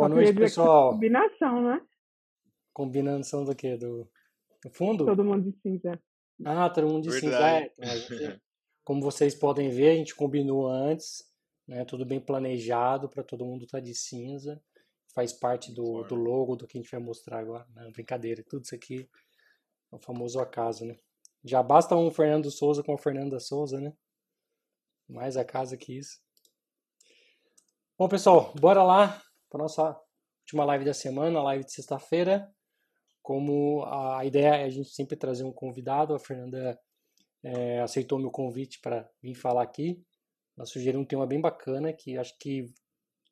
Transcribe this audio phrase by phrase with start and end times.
[0.00, 0.92] Boa noite, pessoal.
[0.92, 1.86] Combinação, né?
[2.72, 3.76] Combinação do quê?
[3.76, 4.08] Do,
[4.64, 5.04] do fundo?
[5.04, 6.02] Todo mundo de cinza.
[6.42, 7.38] Ah, todo mundo de cinza.
[7.38, 8.40] É, então,
[8.82, 11.22] como vocês podem ver, a gente combinou antes,
[11.68, 11.84] né?
[11.84, 14.58] Tudo bem planejado para todo mundo estar tá de cinza.
[15.14, 17.66] Faz parte do, do logo do que a gente vai mostrar agora.
[17.74, 19.06] Não, brincadeira, tudo isso aqui
[19.92, 20.96] é o famoso acaso, né?
[21.44, 23.92] Já basta um Fernando Souza com a Fernanda Souza, né?
[25.06, 26.22] Mais acaso que isso.
[27.98, 29.20] Bom, pessoal, bora lá
[29.50, 30.00] para nossa
[30.42, 32.48] última live da semana, live de sexta-feira.
[33.20, 36.78] Como a ideia é a gente sempre trazer um convidado, a Fernanda
[37.42, 40.02] é, aceitou meu convite para vir falar aqui.
[40.56, 42.72] Ela sugeriu um tema bem bacana que acho que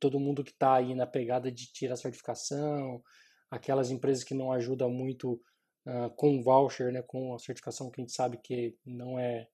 [0.01, 3.03] todo mundo que está aí na pegada de tirar certificação,
[3.51, 5.41] aquelas empresas que não ajudam muito
[5.87, 9.49] uh, com voucher, né, com a certificação que a gente sabe que não é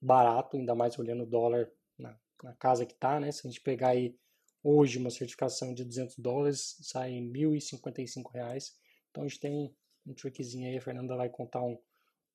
[0.00, 3.30] barato, ainda mais olhando o dólar na, na casa que está, né?
[3.32, 4.16] Se a gente pegar aí
[4.62, 8.76] hoje uma certificação de 200 dólares, sai em 1.055 reais.
[9.10, 9.74] Então a gente tem
[10.06, 11.78] um truquezinho aí, a Fernanda vai contar um,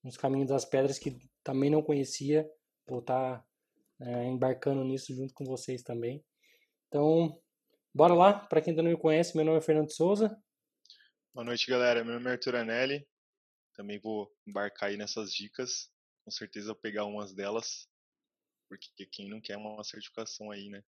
[0.03, 2.49] uns caminhos das pedras que também não conhecia,
[2.87, 3.47] vou estar tá,
[4.01, 6.23] é, embarcando nisso junto com vocês também.
[6.87, 7.41] Então,
[7.93, 10.35] bora lá, para quem ainda não me conhece, meu nome é Fernando Souza.
[11.33, 12.03] Boa noite, galera.
[12.03, 13.05] Meu nome é Arthur Anelli.
[13.73, 15.91] Também vou embarcar aí nessas dicas.
[16.23, 17.89] Com certeza vou pegar umas delas,
[18.69, 20.81] porque quem não quer uma certificação aí, né?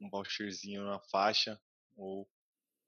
[0.00, 1.60] Um voucherzinho na faixa,
[1.96, 2.28] ou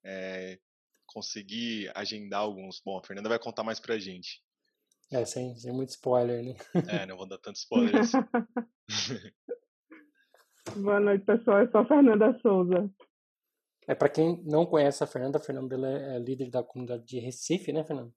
[0.03, 0.59] é,
[1.05, 2.81] conseguir agendar alguns.
[2.83, 4.41] Bom, a Fernanda vai contar mais pra gente.
[5.11, 6.55] É, sem, sem muito spoiler, né?
[6.87, 8.17] É, não vou dar tanto spoiler assim.
[10.77, 11.59] Boa noite, pessoal.
[11.59, 12.89] Eu sou a Fernanda Souza.
[13.87, 17.73] É, para quem não conhece a Fernanda, a Fernanda é líder da comunidade de Recife,
[17.73, 18.13] né, Fernanda?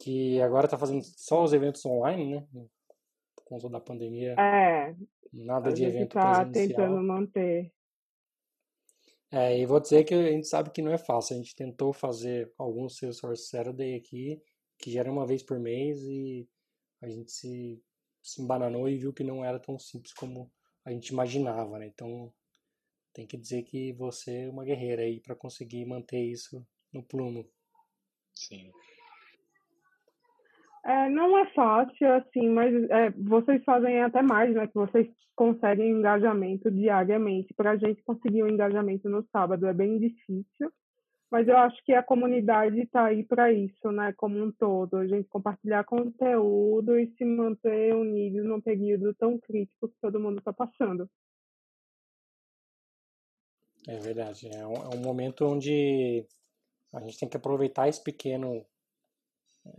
[0.00, 2.46] Que agora está fazendo só os eventos online, né?
[3.34, 4.34] Por conta da pandemia.
[4.38, 4.94] É.
[5.32, 6.78] Nada de evento tá presencial.
[6.78, 7.72] tentando manter.
[9.30, 11.34] É, e vou dizer que a gente sabe que não é fácil.
[11.34, 14.42] A gente tentou fazer alguns Salesforce Saturday aqui,
[14.78, 16.48] que já era uma vez por mês, e
[17.02, 17.82] a gente se,
[18.22, 20.50] se embananou e viu que não era tão simples como
[20.84, 21.86] a gente imaginava, né?
[21.86, 22.32] Então,
[23.12, 27.46] tem que dizer que você é uma guerreira aí para conseguir manter isso no plumo.
[28.34, 28.72] Sim.
[30.84, 34.66] É, não é fácil, assim, mas é, vocês fazem até mais, né?
[34.66, 37.54] Que vocês conseguem engajamento diariamente.
[37.54, 40.72] Para a gente conseguir o um engajamento no sábado é bem difícil,
[41.30, 44.12] mas eu acho que a comunidade está aí para isso, né?
[44.16, 49.88] Como um todo, a gente compartilhar conteúdo e se manter unido num período tão crítico
[49.88, 51.08] que todo mundo está passando.
[53.86, 54.48] É verdade.
[54.48, 56.26] É um, é um, momento onde
[56.92, 58.64] a gente tem que aproveitar esse pequeno
[59.66, 59.70] é,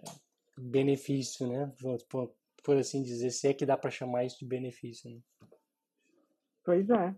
[0.59, 1.71] benefício, né?
[2.09, 2.33] Por,
[2.63, 5.09] por assim dizer, se é que dá para chamar isso de benefício.
[5.09, 5.19] Né?
[6.63, 7.15] Pois é.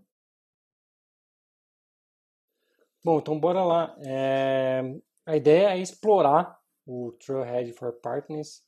[3.04, 3.96] Bom, então bora lá.
[4.00, 4.82] É,
[5.26, 8.64] a ideia é explorar o Trailhead for Partners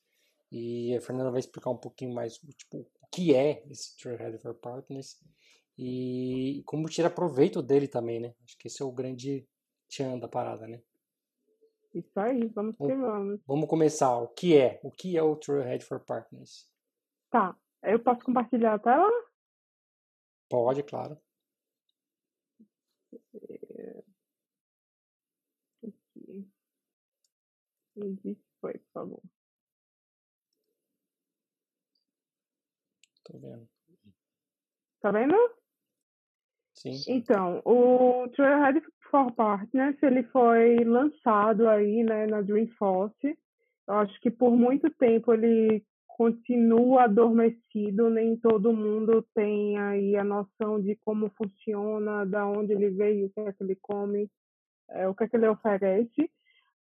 [0.50, 4.54] e a Fernanda vai explicar um pouquinho mais tipo, o que é esse Trailhead for
[4.54, 5.16] Partners
[5.78, 8.34] e como tirar proveito dele também, né?
[8.44, 9.46] Acho que esse é o grande
[9.88, 10.80] tchan da parada, né?
[11.94, 13.40] Isso aí, vamos que vamos.
[13.46, 14.18] Vamos começar.
[14.18, 14.80] O que é?
[14.82, 16.68] O que é o Trailhead for Partners?
[17.30, 17.56] Tá.
[17.84, 19.08] Eu posso compartilhar a tela?
[20.50, 21.16] Pode, claro.
[25.82, 26.50] Aqui.
[27.96, 29.22] Existe foi, por favor.
[33.22, 33.68] Tô vendo.
[35.00, 35.36] Tá vendo?
[36.74, 37.00] Sim.
[37.06, 38.84] Então, o Trailhead
[39.14, 43.38] for Partners, ele foi lançado aí, né, na Dreamforce.
[43.86, 50.24] Eu acho que por muito tempo ele continua adormecido, nem todo mundo tem aí a
[50.24, 54.28] noção de como funciona, da onde ele veio, o que é que ele come,
[54.90, 56.28] é, o que é que ele oferece.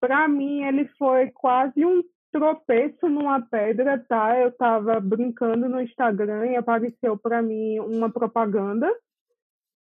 [0.00, 4.40] Para mim, ele foi quase um tropeço numa pedra, tá?
[4.40, 8.90] Eu estava brincando no Instagram e apareceu para mim uma propaganda.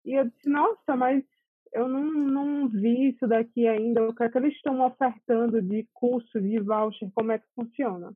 [0.03, 1.23] E eu disse, nossa, mas
[1.73, 5.87] eu não, não vi isso daqui ainda, o que é que eles estão ofertando de
[5.93, 8.13] curso, de voucher, como é que funciona.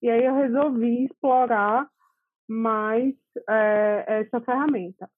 [0.00, 1.88] E aí eu resolvi explorar
[2.48, 3.14] mais
[3.48, 5.08] é, essa ferramenta.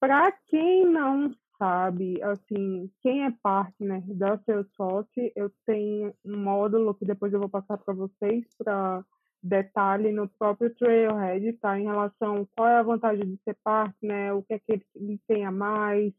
[0.00, 7.04] Para quem não sabe, assim, quem é partner da Salesforce, eu tenho um módulo que
[7.04, 9.04] depois eu vou passar para vocês para
[9.42, 11.78] detalhe no próprio Trailhead, tá?
[11.78, 15.20] Em relação a qual é a vantagem de ser partner, o que é que ele
[15.28, 16.12] tem a mais,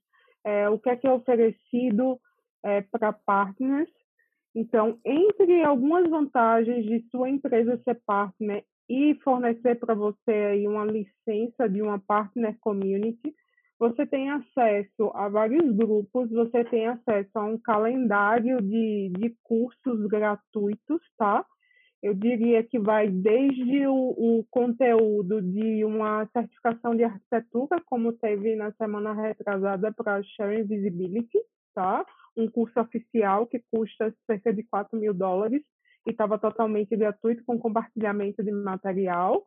[0.46, 2.20] é, o que é que é oferecido
[2.64, 3.90] é, para partners.
[4.56, 10.86] Então, entre algumas vantagens de sua empresa ser partner e fornecer para você aí uma
[10.86, 13.36] licença de uma partner community,
[13.78, 20.08] você tem acesso a vários grupos, você tem acesso a um calendário de, de cursos
[20.08, 21.46] gratuitos, tá?
[22.06, 28.56] Eu diria que vai desde o, o conteúdo de uma certificação de arquitetura, como teve
[28.56, 31.40] na semana retrasada para Sharing Visibility,
[31.74, 32.06] tá?
[32.38, 35.63] Um curso oficial que custa cerca de 4 mil dólares
[36.06, 39.44] e estava totalmente gratuito com compartilhamento de material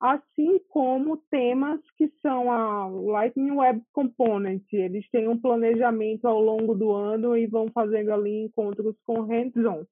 [0.00, 4.64] assim como temas que são a Lightning Web Component.
[4.72, 9.84] Eles têm um planejamento ao longo do ano e vão fazendo ali encontros com hands-on.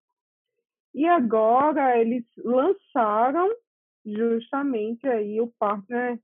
[0.94, 3.49] E agora eles lançaram
[4.05, 6.19] justamente aí o Partner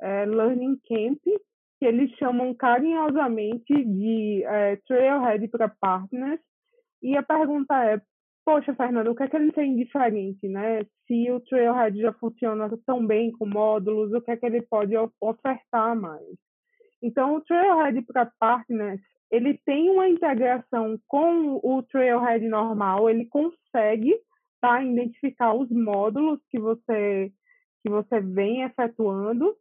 [0.00, 1.22] é, Learning Camp,
[1.78, 6.40] que eles chamam carinhosamente de é, Trailhead para Partners.
[7.02, 8.00] E a pergunta é,
[8.44, 10.84] poxa, Fernando, o que é que ele tem diferente, né?
[11.06, 14.94] Se o Trailhead já funciona tão bem com módulos, o que é que ele pode
[15.20, 16.36] ofertar mais?
[17.02, 19.00] Então, o Trailhead para partners,
[19.34, 24.14] ele tem uma integração com o Trailhead normal, ele consegue
[24.60, 27.32] tá, identificar os módulos que você
[27.82, 29.54] que você vem efetuando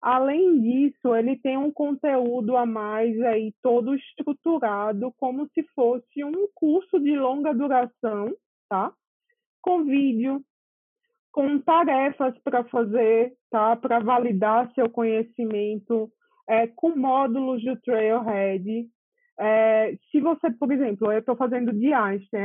[0.00, 6.46] Além disso, ele tem um conteúdo a mais aí todo estruturado como se fosse um
[6.54, 8.32] curso de longa duração,
[8.68, 8.92] tá?
[9.60, 10.40] Com vídeo,
[11.32, 13.74] com tarefas para fazer, tá?
[13.74, 16.08] Para validar seu conhecimento,
[16.48, 18.88] é, com módulos do Trailhead.
[19.38, 22.44] É, se você, por exemplo, eu estou fazendo de Einstein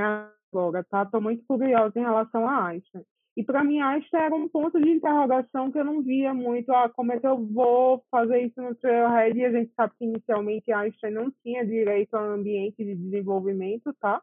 [0.51, 1.03] agora, tá?
[1.03, 3.03] Estou muito curiosa em relação a Einstein.
[3.37, 6.71] E para mim, Einstein era um ponto de interrogação que eu não via muito.
[6.73, 9.39] Ah, como é que eu vou fazer isso no Trailhead?
[9.39, 14.21] E a gente sabe que inicialmente Einstein não tinha direito a ambiente de desenvolvimento, tá?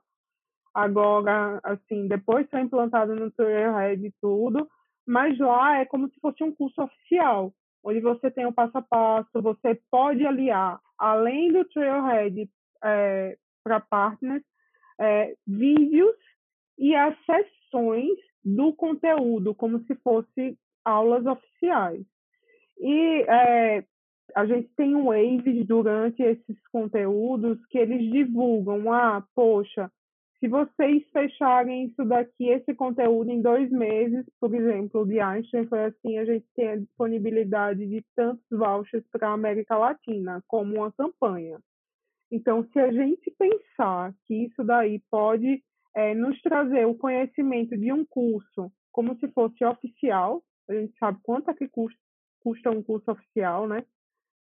[0.75, 4.69] Agora, assim, depois foi implantado no Trailhead e tudo,
[5.06, 7.53] mas lá é como se fosse um curso oficial,
[7.88, 12.49] onde você tem o passo a passo, você pode aliar, além do Trailhead
[12.85, 14.43] é, para partners,
[15.00, 16.14] é, vídeos
[16.79, 22.05] e as sessões do conteúdo, como se fosse aulas oficiais.
[22.79, 23.85] E é,
[24.35, 29.90] a gente tem um waves durante esses conteúdos que eles divulgam, ah, poxa,
[30.40, 35.67] se vocês fecharem isso daqui, esse conteúdo em dois meses, por exemplo, o de Einstein
[35.67, 40.76] foi assim, a gente tem a disponibilidade de tantos vouchers para a América Latina, como
[40.76, 41.58] uma campanha.
[42.31, 45.62] Então, se a gente pensar que isso daí pode
[45.99, 50.43] é, nos trazer o conhecimento de um curso como se fosse oficial.
[50.69, 51.99] A gente sabe quanto é que custa,
[52.40, 53.85] custa um curso oficial, né?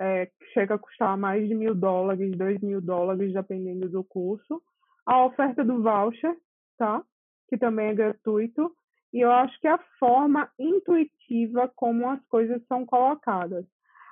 [0.01, 4.63] É, chega a custar mais de mil dólares, dois mil dólares, dependendo do curso.
[5.07, 6.37] A oferta do voucher,
[6.79, 7.03] tá?
[7.49, 8.75] Que também é gratuito.
[9.13, 13.65] E eu acho que a forma intuitiva como as coisas são colocadas.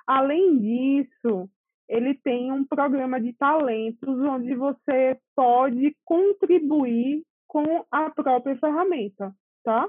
[0.07, 1.49] Além disso,
[1.89, 9.87] ele tem um programa de talentos onde você pode contribuir com a própria ferramenta, tá?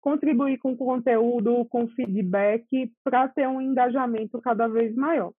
[0.00, 5.32] Contribuir com conteúdo, com feedback, para ter um engajamento cada vez maior.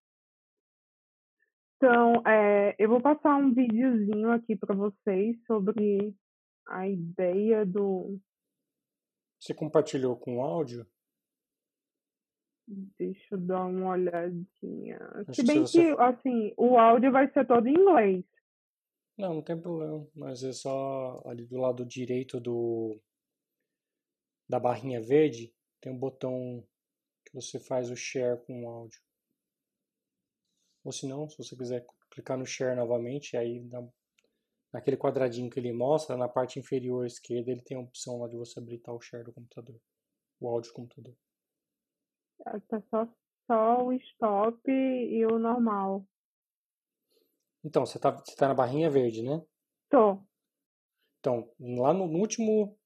[1.76, 6.14] Então, é, eu vou passar um videozinho aqui para vocês sobre
[6.66, 8.18] a ideia do.
[9.38, 10.86] Você compartilhou com áudio?
[12.98, 14.98] Deixa eu dar uma olhadinha.
[15.28, 15.94] Acho Se bem que, você...
[15.98, 18.24] assim, o áudio vai ser todo em inglês.
[19.18, 22.98] Não, não tem problema, mas é só ali do lado direito do
[24.48, 26.64] da barrinha verde, tem um botão
[27.24, 29.00] que você faz o share com o áudio.
[30.86, 33.84] Ou se não, se você quiser clicar no share novamente, aí na,
[34.72, 38.36] naquele quadradinho que ele mostra, na parte inferior esquerda, ele tem a opção lá de
[38.36, 39.80] você habilitar o share do computador,
[40.38, 41.16] o áudio do computador.
[42.68, 43.08] Tá só,
[43.48, 46.06] só o stop e o normal.
[47.64, 49.44] Então, você tá, você tá na barrinha verde, né?
[49.90, 50.22] Tô.
[51.18, 52.78] Então, lá no, no último,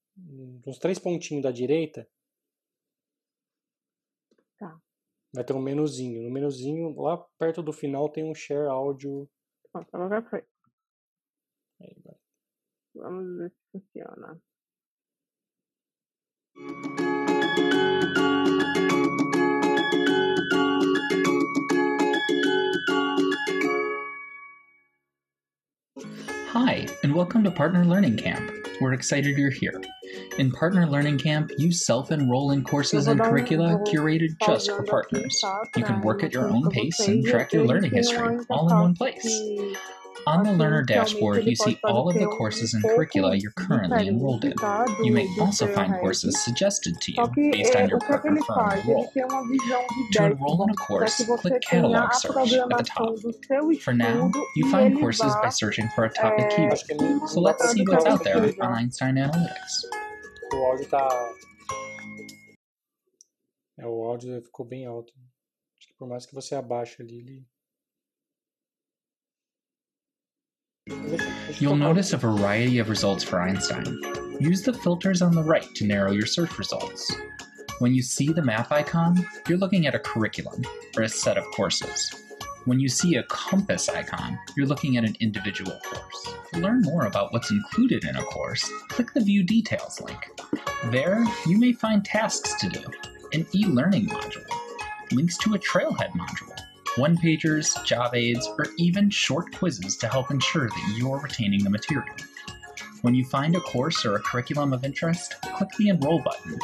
[0.65, 2.09] nos três pontinhos da direita,
[4.57, 4.81] tá.
[5.33, 6.23] Vai ter um menuzinho.
[6.23, 9.29] No menuzinho, lá perto do final, tem um share áudio.
[9.71, 10.43] Pronto, agora foi.
[11.81, 12.15] Aí, vai.
[12.95, 14.41] Vamos ver se funciona.
[26.53, 28.60] Hi, and welcome to Partner Learning Camp.
[28.81, 29.79] We're excited you're here.
[30.39, 35.39] In Partner Learning Camp, you self enroll in courses and curricula curated just for partners.
[35.77, 38.95] You can work at your own pace and track your learning history all in one
[38.95, 39.23] place.
[40.27, 44.45] On the Learner dashboard, you see all of the courses and curricula you're currently enrolled
[44.45, 44.53] in.
[45.03, 49.11] You may also find courses suggested to you based on your partner firm role.
[49.13, 53.81] To enroll in a course, click Catalog Search at the top.
[53.81, 56.77] For now, you find courses by searching for a topic keyword.
[57.29, 59.85] So let's see what's out there on Einstein Analytics.
[60.53, 61.07] O áudio tá.
[63.79, 65.13] É, o áudio ficou bem alto.
[65.79, 67.50] Acho que por mais que você abaixe ali, ele.
[70.87, 73.85] You'll notice a variety of results for Einstein.
[74.39, 77.15] Use the filters on the right to narrow your search results.
[77.77, 80.63] When you see the map icon, you're looking at a curriculum,
[80.97, 82.11] or a set of courses.
[82.65, 86.33] When you see a compass icon, you're looking at an individual course.
[86.53, 90.29] To learn more about what's included in a course, click the View Details link.
[90.85, 92.81] There, you may find tasks to do,
[93.33, 94.49] an e-learning module,
[95.11, 96.59] links to a Trailhead module,
[96.97, 102.15] one-pagers, job aids, or even short quizzes to help ensure that you're retaining the material.
[103.01, 106.59] When you find a course or a curriculum of interest, click the Enroll button.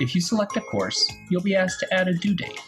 [0.00, 2.60] If you select a course, you'll be asked to add a due date.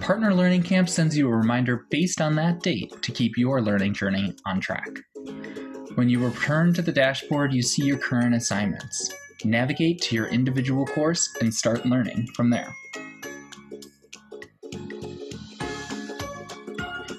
[0.00, 3.94] Partner Learning Camp sends you a reminder based on that date to keep your learning
[3.94, 4.88] journey on track.
[5.94, 9.10] When you return to the dashboard, you see your current assignments.
[9.44, 12.74] Navigate to your individual course and start learning from there.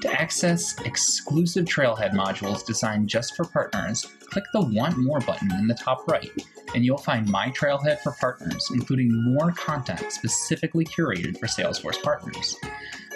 [0.01, 5.67] To access exclusive Trailhead modules designed just for partners, click the Want More button in
[5.67, 6.31] the top right,
[6.75, 12.55] and you'll find My Trailhead for Partners, including more content specifically curated for Salesforce partners.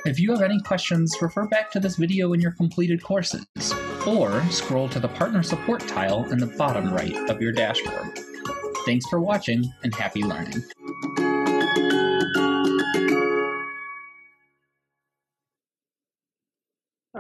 [0.06, 3.46] If you have any questions, refer back to this video in your completed courses,
[4.08, 8.18] or scroll to the Partner Support tile in the bottom right of your dashboard.
[8.86, 10.64] Thanks for watching, and happy learning.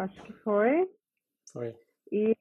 [0.02, 0.90] Acho que foi.
[1.54, 1.76] Foi.
[2.12, 2.36] E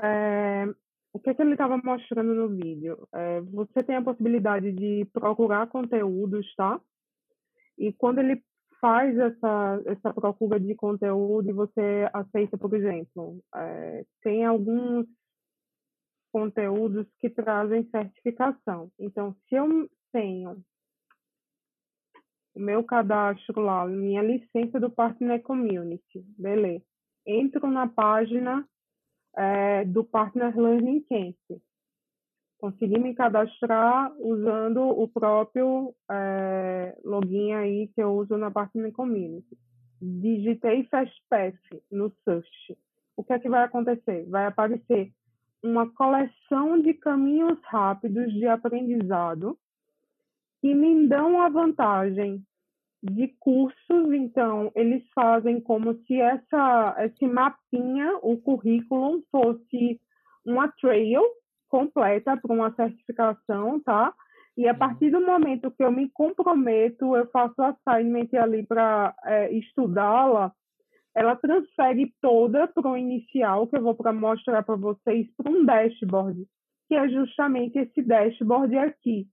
[0.00, 0.66] é,
[1.12, 3.08] o que, que ele estava mostrando no vídeo?
[3.12, 6.80] É, você tem a possibilidade de procurar conteúdos, tá?
[7.76, 8.40] E quando ele
[8.80, 15.06] faz essa, essa procura de conteúdo e você aceita, por exemplo, é, tem alguns
[16.32, 18.92] conteúdos que trazem certificação.
[18.98, 20.62] Então, se eu tenho
[22.54, 26.84] o meu cadastro lá, minha licença do Partner Community, beleza.
[27.26, 28.66] Entro na página
[29.36, 31.60] é, do Partner Learning Camp.
[32.58, 39.58] Consegui me cadastrar usando o próprio é, login aí que eu uso na Partner Community.
[40.00, 41.58] Digitei FastPath
[41.90, 42.78] no search.
[43.16, 44.26] O que é que vai acontecer?
[44.28, 45.12] Vai aparecer
[45.62, 49.58] uma coleção de caminhos rápidos de aprendizado
[50.64, 52.42] que me dão a vantagem
[53.02, 60.00] de cursos, então eles fazem como se essa esse mapinha, o currículo fosse
[60.42, 61.20] uma trail
[61.68, 64.14] completa para uma certificação, tá?
[64.56, 64.78] E a uhum.
[64.78, 70.50] partir do momento que eu me comprometo, eu faço o assignment ali para é, estudá-la,
[71.14, 75.62] ela transfere toda para o inicial, que eu vou para mostrar para vocês, para um
[75.62, 76.46] dashboard,
[76.88, 79.28] que é justamente esse dashboard aqui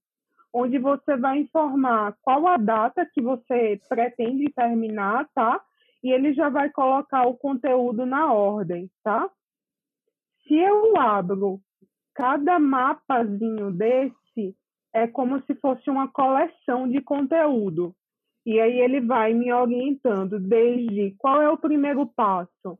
[0.54, 5.62] onde você vai informar qual a data que você pretende terminar, tá?
[6.04, 9.30] E ele já vai colocar o conteúdo na ordem, tá?
[10.48, 11.62] Se eu abro
[12.14, 14.56] cada mapazinho desse,
[14.94, 17.96] é como se fosse uma coleção de conteúdo.
[18.46, 22.78] E aí ele vai me orientando desde qual é o primeiro passo,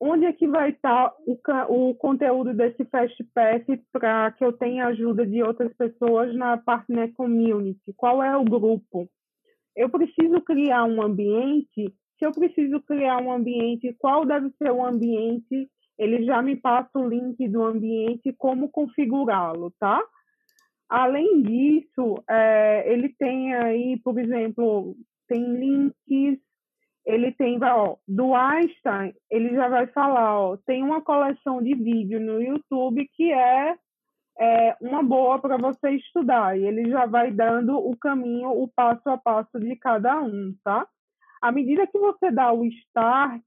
[0.00, 1.38] onde é que vai estar o,
[1.68, 7.92] o conteúdo desse FastPath para que eu tenha ajuda de outras pessoas na Partner Community?
[7.96, 9.08] Qual é o grupo?
[9.74, 11.94] Eu preciso criar um ambiente.
[12.18, 15.68] Se eu preciso criar um ambiente, qual deve ser o ambiente?
[15.98, 20.02] Ele já me passa o link do ambiente, como configurá-lo, tá?
[20.88, 24.94] Além disso, é, ele tem aí, por exemplo,
[25.26, 26.38] tem links
[27.06, 32.18] ele tem, ó, do Einstein, ele já vai falar, ó, tem uma coleção de vídeo
[32.20, 33.76] no YouTube que é,
[34.38, 39.08] é uma boa para você estudar, e ele já vai dando o caminho, o passo
[39.08, 40.86] a passo de cada um, tá?
[41.40, 43.44] À medida que você dá o start,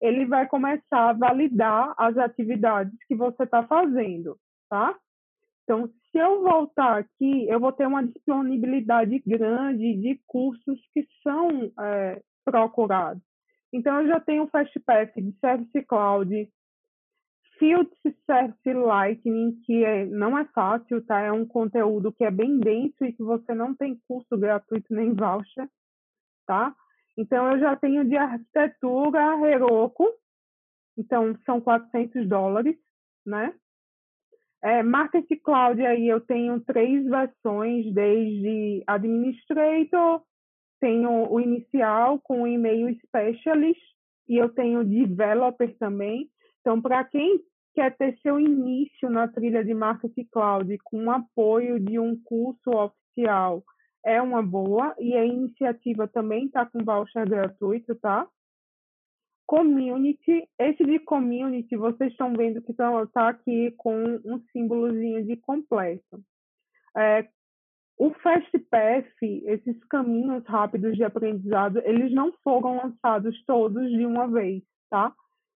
[0.00, 4.38] ele vai começar a validar as atividades que você está fazendo,
[4.70, 4.94] tá?
[5.64, 11.72] Então, se eu voltar aqui, eu vou ter uma disponibilidade grande de cursos que são
[11.80, 13.20] é, procurado.
[13.72, 16.48] Então, eu já tenho o FastPath de Service Cloud,
[17.58, 17.90] Field
[18.26, 21.20] Service Lightning, que é, não é fácil, tá?
[21.20, 25.12] É um conteúdo que é bem denso e que você não tem curso gratuito nem
[25.12, 25.68] voucher,
[26.46, 26.74] tá?
[27.16, 30.08] Então, eu já tenho de arquitetura Heroku,
[30.96, 32.76] então são 400 dólares,
[33.24, 33.54] né?
[34.62, 40.22] É, Market Cloud, aí eu tenho três versões, desde Administrator,
[40.84, 43.80] tenho o inicial com o e-mail Specialist,
[44.28, 46.28] e eu tenho Developer também.
[46.60, 47.40] Então, para quem
[47.74, 53.64] quer ter seu início na trilha de Marketing Cloud com apoio de um curso oficial,
[54.04, 54.94] é uma boa.
[54.98, 58.28] E a iniciativa também está com voucher gratuito, tá?
[59.46, 65.36] Community, esse de community, vocês estão vendo que está tá aqui com um símbolozinho de
[65.36, 66.22] completo.
[66.94, 67.26] É,
[67.96, 74.62] o FastPath, esses caminhos rápidos de aprendizado, eles não foram lançados todos de uma vez,
[74.90, 75.12] tá?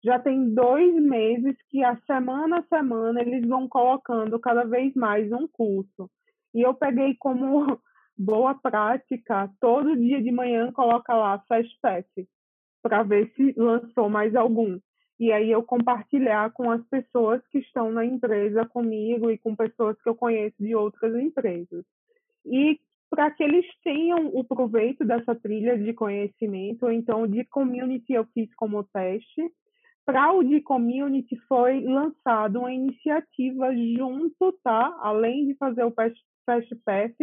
[0.03, 5.31] Já tem dois meses que a semana a semana eles vão colocando cada vez mais
[5.31, 6.09] um curso.
[6.53, 7.79] E eu peguei como
[8.17, 12.27] boa prática, todo dia de manhã coloca lá FastPath,
[12.83, 14.77] para ver se lançou mais algum.
[15.17, 19.99] E aí eu compartilhar com as pessoas que estão na empresa comigo e com pessoas
[20.01, 21.85] que eu conheço de outras empresas
[22.45, 26.89] e para que eles tenham o proveito dessa trilha de conhecimento.
[26.89, 29.41] Então, de community eu fiz como teste.
[30.05, 34.97] Para o de community foi lançado uma iniciativa junto, tá?
[35.01, 37.13] Além de fazer o Fast Pass,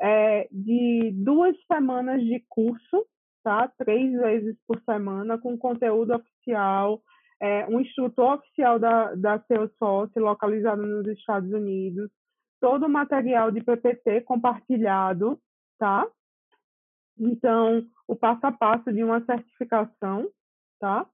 [0.00, 3.06] é, de duas semanas de curso,
[3.42, 3.72] tá?
[3.78, 7.00] Três vezes por semana, com conteúdo oficial,
[7.40, 12.10] é, um instrutor oficial da, da Salesforce, localizado nos Estados Unidos,
[12.60, 15.40] todo o material de PPT compartilhado,
[15.78, 16.06] tá?
[17.18, 20.30] Então, o passo a passo de uma certificação,
[20.78, 21.06] tá?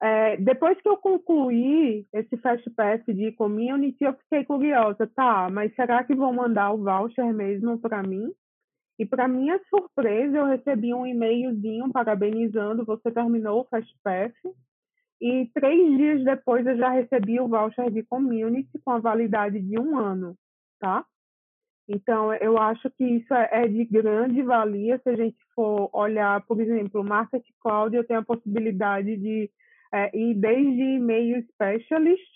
[0.00, 5.74] É, depois que eu concluí esse Fast Pass de Community, eu fiquei curiosa, tá, mas
[5.74, 8.32] será que vão mandar o voucher mesmo para mim?
[8.96, 14.32] E para minha surpresa, eu recebi um e-mailzinho parabenizando, você terminou o Fast Pass,
[15.20, 19.78] e três dias depois eu já recebi o voucher de community com a validade de
[19.78, 20.36] um ano,
[20.78, 21.04] tá?
[21.88, 26.44] Então, eu acho que isso é, é de grande valia se a gente for olhar,
[26.44, 29.50] por exemplo, o Market Cloud, eu tenho a possibilidade de
[29.92, 32.28] é, ir desde e-mail specialist,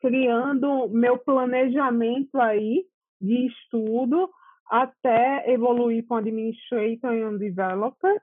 [0.00, 2.84] criando meu planejamento aí
[3.20, 4.30] de estudo,
[4.70, 8.20] até evoluir com administrator e um developer.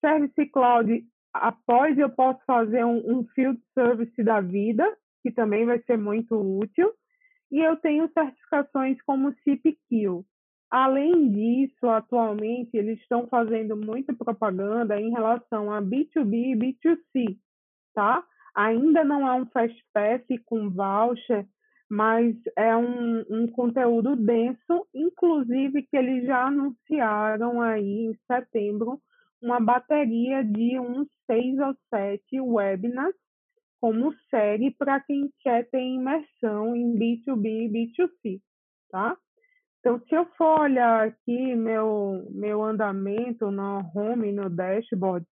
[0.00, 4.84] Service Cloud após eu posso fazer um, um field service da vida,
[5.22, 6.92] que também vai ser muito útil,
[7.50, 10.22] e eu tenho certificações como CPQ.
[10.70, 17.38] Além disso, atualmente eles estão fazendo muita propaganda em relação a B2B e B2C,
[17.94, 18.22] tá?
[18.54, 21.46] Ainda não é um fast pass com voucher,
[21.88, 29.00] mas é um, um conteúdo denso, inclusive que eles já anunciaram aí em setembro
[29.40, 33.14] uma bateria de uns seis ou sete webinars
[33.80, 38.40] como série para quem quer ter imersão em B2B e B2C,
[38.90, 39.16] tá?
[39.78, 45.24] Então, se eu for olhar aqui meu, meu andamento no home, no dashboard,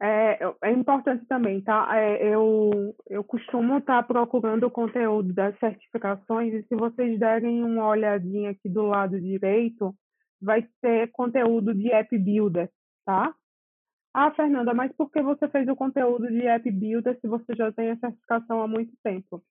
[0.00, 1.88] É, é importante também, tá?
[1.96, 7.64] É, eu, eu costumo estar tá procurando o conteúdo das certificações e se vocês derem
[7.64, 9.92] uma olhadinha aqui do lado direito,
[10.40, 12.70] vai ter conteúdo de App Builder,
[13.04, 13.34] tá?
[14.14, 17.72] Ah, Fernanda, mas por que você fez o conteúdo de App Builder se você já
[17.72, 19.42] tem a certificação há muito tempo?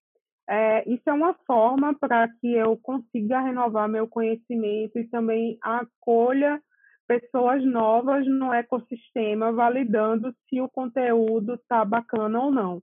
[0.50, 6.62] É, isso é uma forma para que eu consiga renovar meu conhecimento e também acolha
[7.08, 12.82] pessoas novas no ecossistema, validando se o conteúdo está bacana ou não.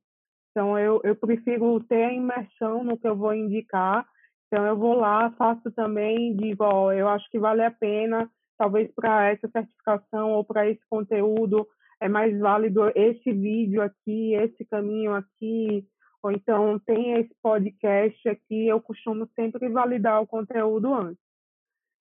[0.50, 4.06] Então, eu, eu prefiro ter a imersão no que eu vou indicar.
[4.46, 8.90] Então, eu vou lá, faço também, digo, ó, eu acho que vale a pena, talvez
[8.94, 11.66] para essa certificação ou para esse conteúdo,
[12.00, 15.84] é mais válido esse vídeo aqui, esse caminho aqui,
[16.22, 21.22] ou então tem esse podcast aqui, eu costumo sempre validar o conteúdo antes.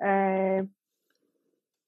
[0.01, 0.64] É,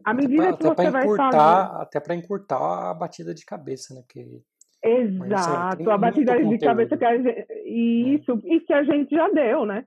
[0.04, 1.80] à medida até que você vai encurtar.
[1.80, 4.02] Até para encurtar a batida de cabeça, né?
[4.02, 4.42] Porque,
[4.82, 7.28] Exato, a batida de cabeça que a gente...
[7.28, 7.68] É.
[7.68, 8.54] Isso, é.
[8.54, 9.86] e que a gente já deu, né?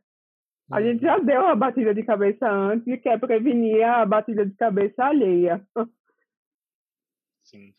[0.71, 0.83] A hum.
[0.83, 5.03] gente já deu a batida de cabeça antes e quer prevenir a batida de cabeça
[5.03, 5.61] alheia.
[7.43, 7.73] Sim.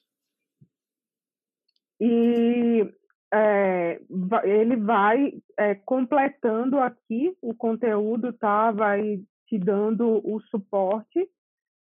[2.01, 2.93] E
[3.33, 4.01] é,
[4.45, 8.71] ele vai é, completando aqui o conteúdo, tá?
[8.71, 11.29] Vai te dando o suporte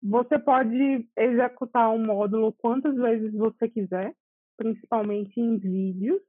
[0.02, 4.14] você pode executar um módulo quantas vezes você quiser,
[4.58, 6.22] principalmente em vídeos.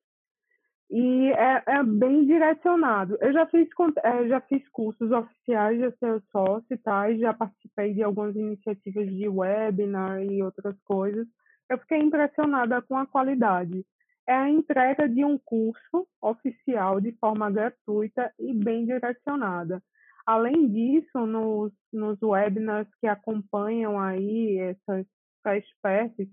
[0.91, 3.17] E é, é, bem direcionado.
[3.19, 3.67] Eu já fiz,
[4.05, 7.11] é, já fiz cursos oficiais de Salesforce, tá?
[7.11, 11.27] E já participei de algumas iniciativas de webinar e outras coisas.
[11.71, 13.87] Eu fiquei impressionada com a qualidade.
[14.29, 19.83] É a entrega de um curso oficial de forma gratuita e bem direcionada.
[20.27, 25.07] Além disso, nos, nos webinars que acompanham aí essas
[25.47, 26.29] espécies,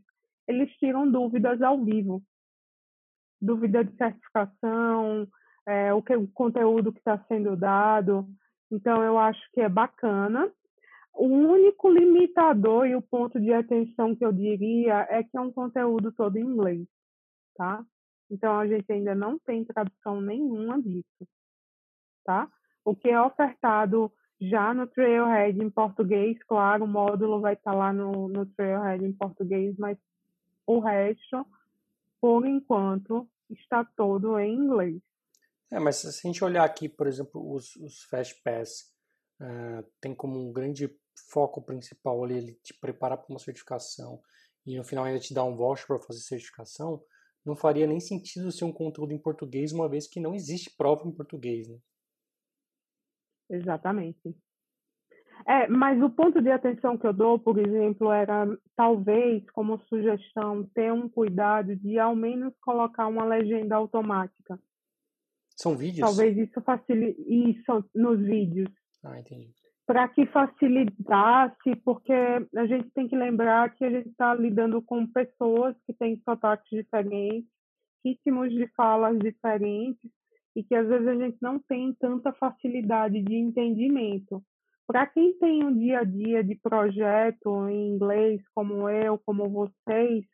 [0.47, 2.23] eles tiram dúvidas ao vivo
[3.41, 5.27] dúvida de certificação,
[5.65, 8.27] é, o, que, o conteúdo que está sendo dado.
[8.71, 10.51] Então, eu acho que é bacana.
[11.13, 15.51] O único limitador e o ponto de atenção que eu diria é que é um
[15.51, 16.87] conteúdo todo em inglês,
[17.55, 17.83] tá?
[18.29, 21.27] Então, a gente ainda não tem tradução nenhuma disso,
[22.23, 22.49] tá?
[22.89, 27.93] O que é ofertado já no Trailhead em português, claro, o módulo vai estar lá
[27.93, 29.95] no, no Trailhead em português, mas
[30.65, 31.45] o resto
[32.19, 35.01] por enquanto, está todo em inglês.
[35.71, 38.91] É, mas se a gente olhar aqui, por exemplo, os, os Fast Pass,
[39.39, 40.89] uh, tem como um grande
[41.29, 44.19] foco principal ali ele te preparar para uma certificação
[44.65, 47.03] e no final ainda te dar um voucher para fazer certificação,
[47.45, 51.07] não faria nem sentido ser um conteúdo em português, uma vez que não existe prova
[51.07, 51.77] em português, né?
[53.49, 54.35] Exatamente.
[55.47, 60.63] É, mas o ponto de atenção que eu dou, por exemplo, era talvez, como sugestão,
[60.73, 64.59] ter um cuidado de ao menos colocar uma legenda automática.
[65.55, 66.07] São vídeos?
[66.07, 68.69] Talvez isso facilite isso nos vídeos.
[69.03, 69.53] Ah, entendi.
[69.85, 75.07] Para que facilitasse, porque a gente tem que lembrar que a gente está lidando com
[75.07, 77.49] pessoas que têm sotaques diferentes,
[78.05, 80.11] ritmos de falas diferentes,
[80.59, 84.43] e que às vezes a gente não tem tanta facilidade de entendimento.
[84.85, 90.25] Para quem tem um dia a dia de projeto em inglês, como eu, como vocês,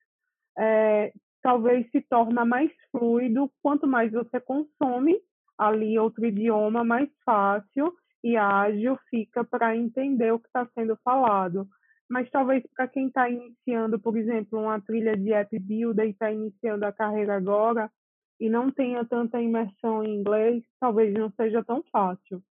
[0.58, 3.52] é, talvez se torna mais fluido.
[3.62, 5.16] Quanto mais você consome
[5.60, 11.68] ali outro idioma, mais fácil e ágil fica para entender o que está sendo falado.
[12.10, 16.32] Mas talvez para quem está iniciando, por exemplo, uma trilha de app builder e está
[16.32, 17.92] iniciando a carreira agora
[18.40, 22.44] e não tenha tanta imersão em inglês, talvez não seja tão fácil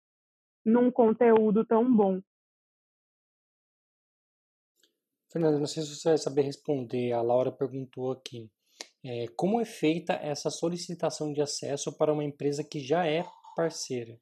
[0.65, 2.21] num conteúdo tão bom.
[5.31, 7.13] Fernanda, não sei se você vai saber responder.
[7.13, 8.49] A Laura perguntou aqui.
[9.05, 14.17] É, como é feita essa solicitação de acesso para uma empresa que já é parceira?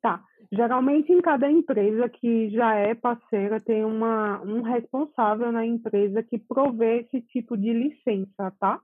[0.00, 0.22] Tá.
[0.52, 6.38] Geralmente, em cada empresa que já é parceira, tem uma, um responsável na empresa que
[6.38, 8.80] provê esse tipo de licença, tá?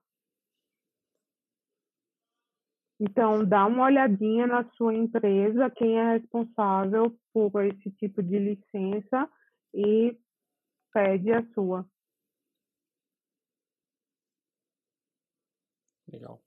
[3.00, 9.26] Então, dá uma olhadinha na sua empresa, quem é responsável por esse tipo de licença
[9.72, 10.14] e
[10.92, 11.88] pede a sua.
[16.12, 16.42] Legal.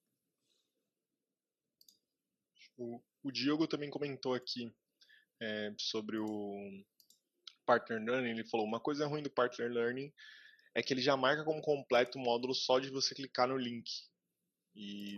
[2.78, 4.72] O, o Diogo também comentou aqui
[5.42, 6.84] é, sobre o
[7.66, 8.30] Partner Learning.
[8.30, 10.14] Ele falou: uma coisa ruim do Partner Learning
[10.76, 13.90] é que ele já marca como completo o módulo só de você clicar no link.
[14.76, 15.18] E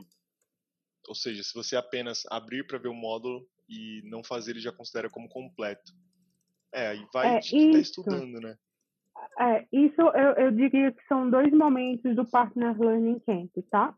[1.08, 4.72] ou seja, se você apenas abrir para ver o módulo e não fazer, ele já
[4.72, 5.94] considera como completo.
[6.72, 8.58] É, aí vai é, de quem está estudando, né?
[9.40, 13.94] É, isso eu, eu diria que são dois momentos do Partner Learning Camp, tá?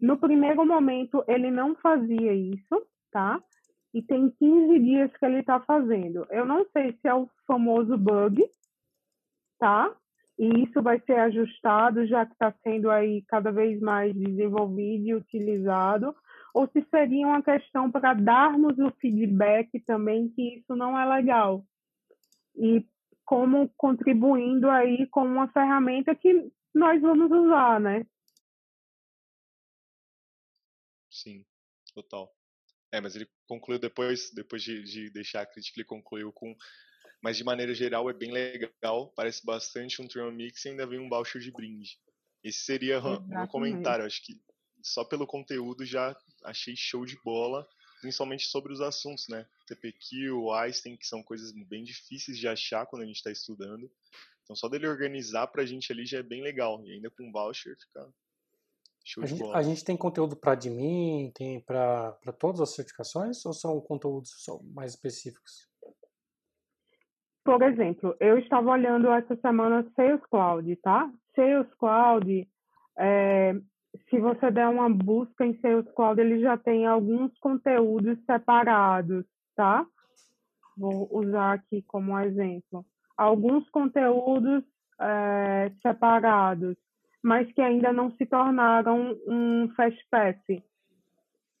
[0.00, 3.42] No primeiro momento, ele não fazia isso, tá?
[3.92, 6.26] E tem 15 dias que ele está fazendo.
[6.30, 8.44] Eu não sei se é o famoso bug,
[9.58, 9.94] tá?
[10.38, 15.14] E isso vai ser ajustado, já que está sendo aí cada vez mais desenvolvido e
[15.14, 16.14] utilizado
[16.58, 21.64] ou se seria uma questão para darmos o feedback também que isso não é legal.
[22.56, 22.84] E
[23.24, 28.04] como contribuindo aí com uma ferramenta que nós vamos usar, né?
[31.08, 31.46] Sim,
[31.94, 32.28] total.
[32.90, 36.56] É, mas ele concluiu depois, depois de, de deixar a crítica, ele concluiu com
[37.22, 40.98] mas de maneira geral é bem legal, parece bastante um Trail Mix e ainda vem
[40.98, 42.00] um voucher de brinde.
[42.42, 44.40] Esse seria o meu comentário, acho que
[44.82, 47.68] só pelo conteúdo já achei show de bola,
[48.00, 49.46] principalmente sobre os assuntos, né?
[49.66, 53.90] TPQ, Einstein, que são coisas bem difíceis de achar quando a gente está estudando.
[54.42, 56.82] Então só dele organizar pra gente ali já é bem legal.
[56.84, 58.08] E ainda com voucher fica
[59.04, 59.58] show a de gente, bola.
[59.58, 64.30] A gente tem conteúdo para admin, tem para todas as certificações ou são conteúdos
[64.72, 65.68] mais específicos?
[67.44, 71.10] Por exemplo, eu estava olhando essa semana Sales Cloud, tá?
[71.34, 72.48] Sales Cloud
[72.98, 73.54] é,
[74.08, 79.86] se você der uma busca em Sales Cloud, ele já tem alguns conteúdos separados, tá?
[80.76, 82.84] Vou usar aqui como exemplo.
[83.16, 84.64] Alguns conteúdos
[85.00, 86.76] é, separados.
[87.22, 90.36] mas que ainda não se tornaram um Fast Pass.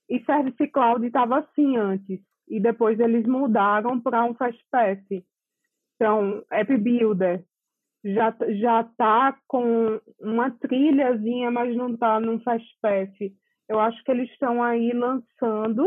[0.08, 5.00] E Service Cloud estava assim antes, e depois eles mudaram para um Fast Pass.
[5.96, 7.44] Então, App Builder
[8.04, 13.10] já já está com uma trilhazinha, mas não está num Fast Pass.
[13.68, 15.86] Eu acho que eles estão aí lançando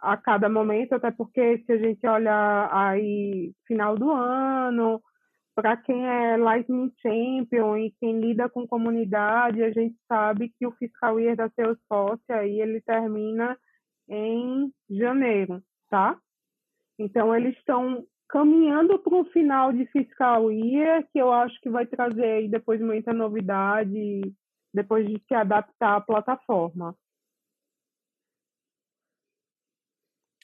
[0.00, 5.02] a cada momento, até porque se a gente olhar aí final do ano,
[5.54, 10.72] para quem é Lightning Champion e quem lida com comunidade, a gente sabe que o
[10.72, 13.58] fiscal year da Salesforce aí ele termina
[14.08, 16.16] em janeiro, tá?
[16.98, 21.86] Então eles estão caminhando para um final de fiscal year que eu acho que vai
[21.86, 24.22] trazer aí depois muita novidade,
[24.72, 26.96] depois de se adaptar à plataforma.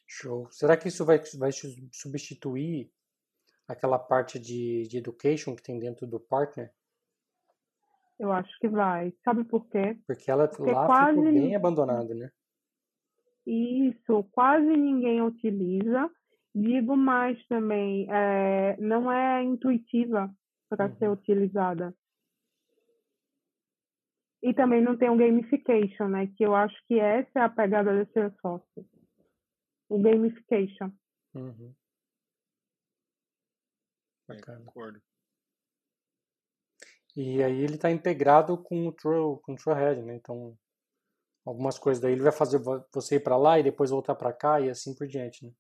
[0.09, 0.51] Show.
[0.51, 1.51] Será que isso vai, vai
[1.92, 2.90] substituir
[3.68, 6.72] aquela parte de, de education que tem dentro do partner?
[8.18, 9.12] Eu acho que vai.
[9.22, 9.96] Sabe por quê?
[10.07, 11.18] Porque ela Porque lá quase...
[11.18, 12.31] ficou bem abandonada, né?
[13.46, 16.11] Isso, quase ninguém utiliza.
[16.59, 20.35] Digo mais também, é, não é intuitiva
[20.71, 20.97] para uhum.
[20.97, 21.95] ser utilizada.
[24.42, 26.29] E também não tem um gamification, né?
[26.29, 28.88] Que eu acho que essa é a pegada da Salesforce.
[29.87, 30.90] O gamification.
[31.35, 31.75] Uhum.
[34.27, 34.64] Bacana.
[34.64, 35.03] Concordo.
[37.14, 40.14] E aí ele está integrado com o True, com o Truehead, né?
[40.14, 40.57] Então,
[41.45, 42.62] algumas coisas daí ele vai fazer
[42.95, 45.53] você ir para lá e depois voltar para cá e assim por diante, né?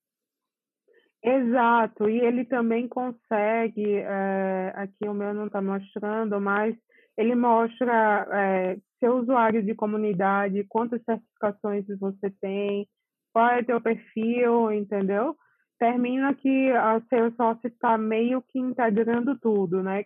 [1.26, 6.76] Exato, e ele também consegue, é, aqui o meu não está mostrando, mas
[7.18, 12.86] ele mostra é, seu usuário de comunidade, quantas certificações você tem,
[13.32, 15.36] qual é teu perfil, entendeu?
[15.78, 20.04] termina que a Salesforce está meio que integrando tudo, né?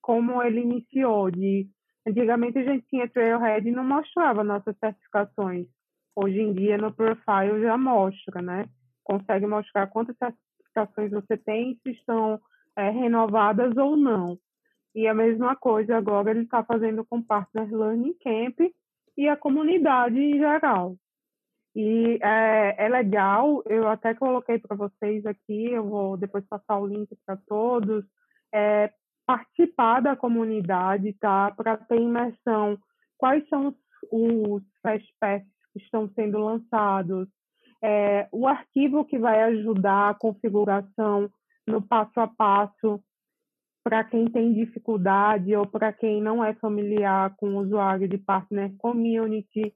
[0.00, 1.68] Como ele iniciou, de
[2.06, 5.66] antigamente a gente tinha Trailhead e não mostrava nossas certificações.
[6.14, 8.64] Hoje em dia no Profile já mostra, né?
[9.04, 10.41] Consegue mostrar quantas certificações
[11.10, 12.40] você tem, se estão
[12.76, 14.38] é, renovadas ou não.
[14.94, 18.60] E a mesma coisa agora ele está fazendo com Partner Learning Camp
[19.16, 20.96] e a comunidade em geral.
[21.74, 26.86] E é, é legal, eu até coloquei para vocês aqui, eu vou depois passar o
[26.86, 28.04] link para todos,
[28.52, 28.92] é,
[29.24, 31.50] participar da comunidade, tá?
[31.52, 32.78] Para ter imersão.
[33.16, 33.74] Quais são os,
[34.10, 37.26] os fast que estão sendo lançados?
[37.82, 41.30] É, o arquivo que vai ajudar a configuração
[41.66, 43.02] no passo a passo
[43.84, 48.72] para quem tem dificuldade ou para quem não é familiar com o usuário de Partner
[48.78, 49.74] Community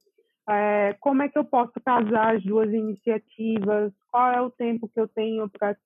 [0.49, 5.01] é, como é que eu posso casar as duas iniciativas, qual é o tempo que
[5.01, 5.77] eu tenho para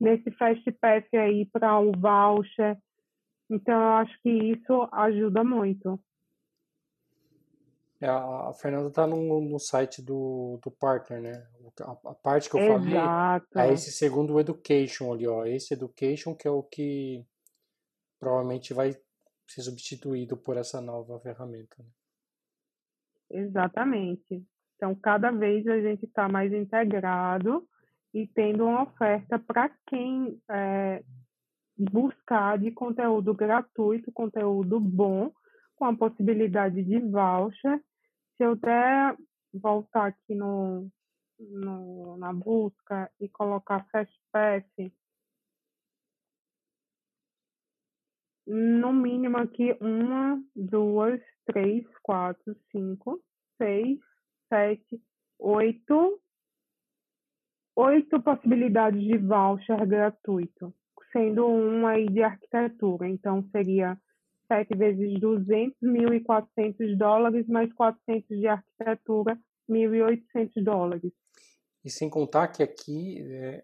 [0.00, 2.78] nesse Fast Pass aí para o voucher.
[3.50, 5.98] Então, eu acho que isso ajuda muito.
[8.00, 11.46] É, a Fernanda está no, no site do, do partner, né?
[11.80, 13.46] A, a parte que eu Exato.
[13.52, 15.44] falei é esse segundo education ali, ó.
[15.44, 17.26] Esse education que é o que
[18.20, 18.96] provavelmente vai
[19.48, 21.76] ser substituído por essa nova ferramenta.
[21.78, 21.88] Né?
[23.30, 24.44] Exatamente.
[24.76, 27.66] Então, cada vez a gente está mais integrado
[28.14, 31.02] e tendo uma oferta para quem é,
[31.76, 35.32] buscar de conteúdo gratuito, conteúdo bom,
[35.78, 37.80] com a possibilidade de voucher.
[38.36, 39.16] Se eu até
[39.54, 40.90] voltar aqui no,
[41.38, 44.64] no, na busca e colocar Fast Pass,
[48.46, 53.22] no mínimo aqui uma, duas, três, quatro, cinco,
[53.56, 53.98] seis,
[54.48, 55.00] sete,
[55.38, 56.20] oito,
[57.76, 60.74] oito possibilidades de voucher gratuito,
[61.12, 63.06] sendo um aí de arquitetura.
[63.06, 63.98] Então seria
[64.48, 71.12] sete vezes duzentos, mil e quatrocentos dólares, mais quatrocentos de arquitetura, mil e oitocentos dólares.
[71.84, 73.62] E sem contar que aqui é,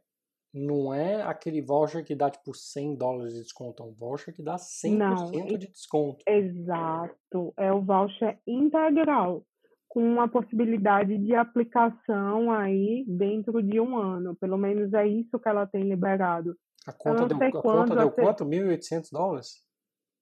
[0.53, 4.43] não é aquele voucher que dá tipo 100 dólares de desconto, é um voucher que
[4.43, 6.25] dá 100% não, de desconto.
[6.29, 9.45] Exato, é o voucher integral,
[9.89, 15.49] com a possibilidade de aplicação aí dentro de um ano, pelo menos é isso que
[15.49, 16.57] ela tem liberado.
[16.87, 18.45] A conta deu, a conta deu quanto?
[18.45, 19.65] 1.800 dólares?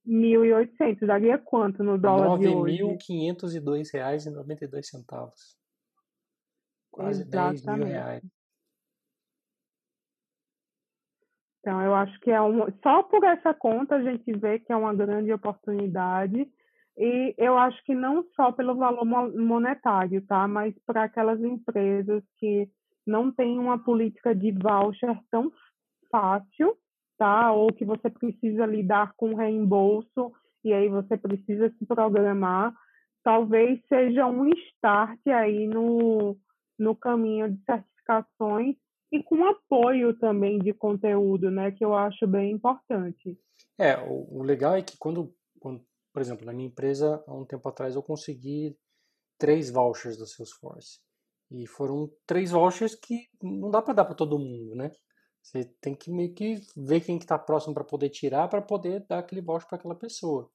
[0.06, 2.82] 1.800, daria quanto no dólar de hoje?
[2.82, 5.56] R$ 9.502,92.
[6.90, 7.64] Quase Exatamente.
[7.64, 8.22] 10 mil reais.
[11.60, 14.76] Então, eu acho que é um, só por essa conta a gente vê que é
[14.76, 16.50] uma grande oportunidade.
[16.98, 20.48] E eu acho que não só pelo valor monetário, tá?
[20.48, 22.68] Mas para aquelas empresas que
[23.06, 25.50] não têm uma política de voucher tão
[26.10, 26.76] fácil,
[27.22, 27.52] tá?
[27.52, 30.32] Ou que você precisa lidar com reembolso
[30.64, 32.74] e aí você precisa se programar,
[33.22, 36.36] talvez seja um start aí no,
[36.76, 38.74] no caminho de certificações
[39.12, 43.38] e com apoio também de conteúdo, né, que eu acho bem importante.
[43.78, 45.80] É, o, o legal é que quando, quando,
[46.12, 48.76] por exemplo, na minha empresa, há um tempo atrás, eu consegui
[49.38, 50.98] três vouchers da Salesforce.
[51.52, 54.90] E foram três vouchers que não dá para dar para todo mundo, né?
[55.42, 59.18] Você tem que meio que ver quem está próximo para poder tirar, para poder dar
[59.18, 60.48] aquele voucher para aquela pessoa.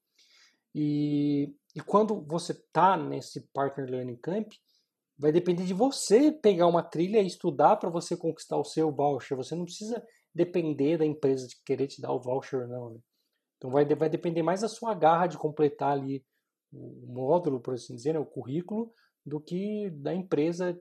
[0.73, 4.51] E, e quando você está nesse Partner Learning Camp,
[5.17, 9.35] vai depender de você pegar uma trilha e estudar para você conquistar o seu voucher.
[9.35, 10.01] Você não precisa
[10.33, 12.89] depender da empresa de querer te dar o voucher ou não.
[12.91, 12.99] Né?
[13.57, 16.23] Então vai, vai depender mais da sua garra de completar ali
[16.71, 18.91] o módulo, por assim dizer, né, o currículo,
[19.25, 20.79] do que da empresa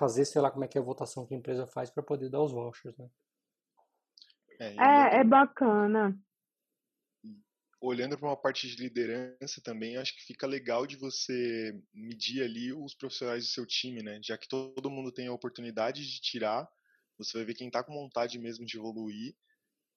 [0.00, 2.30] fazer, sei lá, como é que é a votação que a empresa faz para poder
[2.30, 3.10] dar os vouchers, né?
[4.58, 6.18] É, é, é bacana.
[7.78, 12.72] Olhando para uma parte de liderança também, acho que fica legal de você medir ali
[12.72, 14.18] os profissionais do seu time, né?
[14.22, 16.66] Já que todo mundo tem a oportunidade de tirar,
[17.18, 19.34] você vai ver quem está com vontade mesmo de evoluir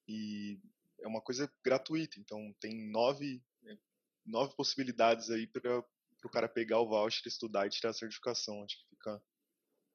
[0.06, 0.60] e
[1.02, 2.20] é uma coisa gratuita.
[2.20, 3.78] Então tem nove, né,
[4.26, 5.80] nove possibilidades aí para
[6.26, 8.64] o cara pegar o voucher, estudar e tirar a certificação.
[8.64, 9.22] Acho que fica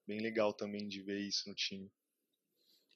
[0.08, 1.92] bem legal também de ver isso no time.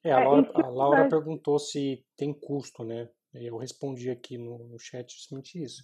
[0.02, 3.08] É, a é, Laura, a Laura perguntou se tem custo, né?
[3.34, 5.82] Eu respondi aqui no, no chat justamente isso.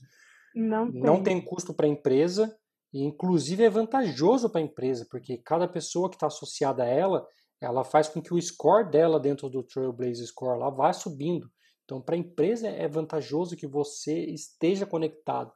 [0.55, 2.59] Não tem, Não tem custo para a empresa
[2.93, 7.27] e inclusive é vantajoso para a empresa, porque cada pessoa que está associada a ela,
[7.61, 11.51] ela faz com que o score dela dentro do Trailblazer Score lá vá subindo.
[11.85, 15.53] Então, para a empresa é vantajoso que você esteja conectado.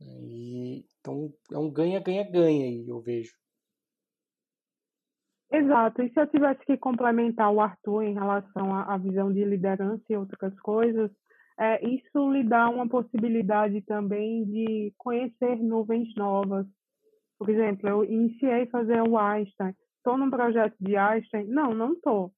[0.00, 3.34] E, então, é um ganha-ganha-ganha aí, eu vejo.
[5.54, 6.02] Exato.
[6.02, 10.16] E se eu tivesse que complementar o Arthur em relação à, visão de liderança e
[10.16, 11.08] outras coisas,
[11.56, 16.66] é, isso lhe dá uma possibilidade também de conhecer nuvens novas.
[17.38, 19.72] Por exemplo, eu iniciei a fazer o Einstein.
[19.98, 21.46] Estou num projeto de Einstein?
[21.46, 22.32] Não, não estou.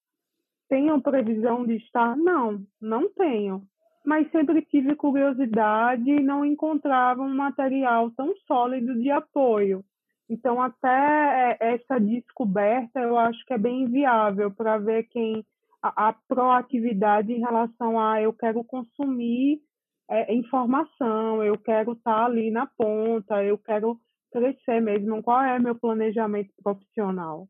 [0.69, 2.15] Tenho previsão de estar?
[2.19, 3.63] Não, não tenho.
[4.05, 9.83] Mas sempre tive curiosidade e não encontrava um material tão sólido de apoio.
[10.29, 15.45] Então, até é, essa descoberta eu acho que é bem viável para ver quem
[15.81, 19.61] a, a, proatividade em relação a eu quero consumir
[20.11, 24.01] é, informação, eu quero estar tá ali na ponta, eu quero
[24.33, 25.23] crescer mesmo.
[25.23, 27.49] Qual é meu planejamento profissional?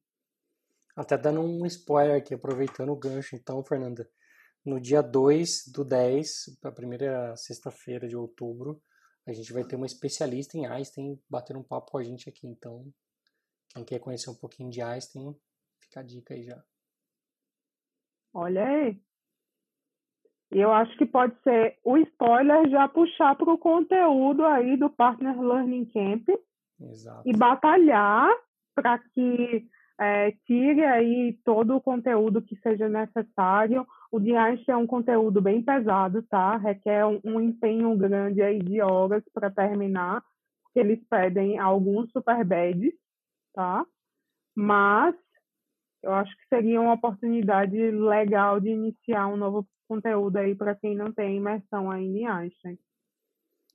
[0.95, 4.09] Até dando um spoiler aqui, aproveitando o gancho, então, Fernanda.
[4.65, 8.81] No dia 2 do 10, a primeira sexta-feira de outubro,
[9.27, 12.47] a gente vai ter uma especialista em Einstein bater um papo com a gente aqui.
[12.47, 12.85] Então,
[13.75, 15.35] quem quer conhecer um pouquinho de Einstein,
[15.81, 16.63] fica a dica aí já.
[18.33, 19.01] Olha aí.
[20.53, 24.89] E eu acho que pode ser o spoiler já puxar para o conteúdo aí do
[24.89, 26.29] Partner Learning Camp
[26.81, 27.29] Exato.
[27.29, 28.31] e batalhar
[28.75, 34.77] para que é, tire aí todo o conteúdo que seja necessário o de Einstein é
[34.77, 36.57] um conteúdo bem pesado, tá?
[36.57, 40.23] Requer um, um empenho grande aí de horas para terminar,
[40.75, 42.95] eles pedem alguns super badges,
[43.55, 43.85] tá?
[44.55, 45.15] Mas
[46.03, 50.95] eu acho que seria uma oportunidade legal de iniciar um novo conteúdo aí para quem
[50.95, 52.79] não tem imersão ainda em Einstein.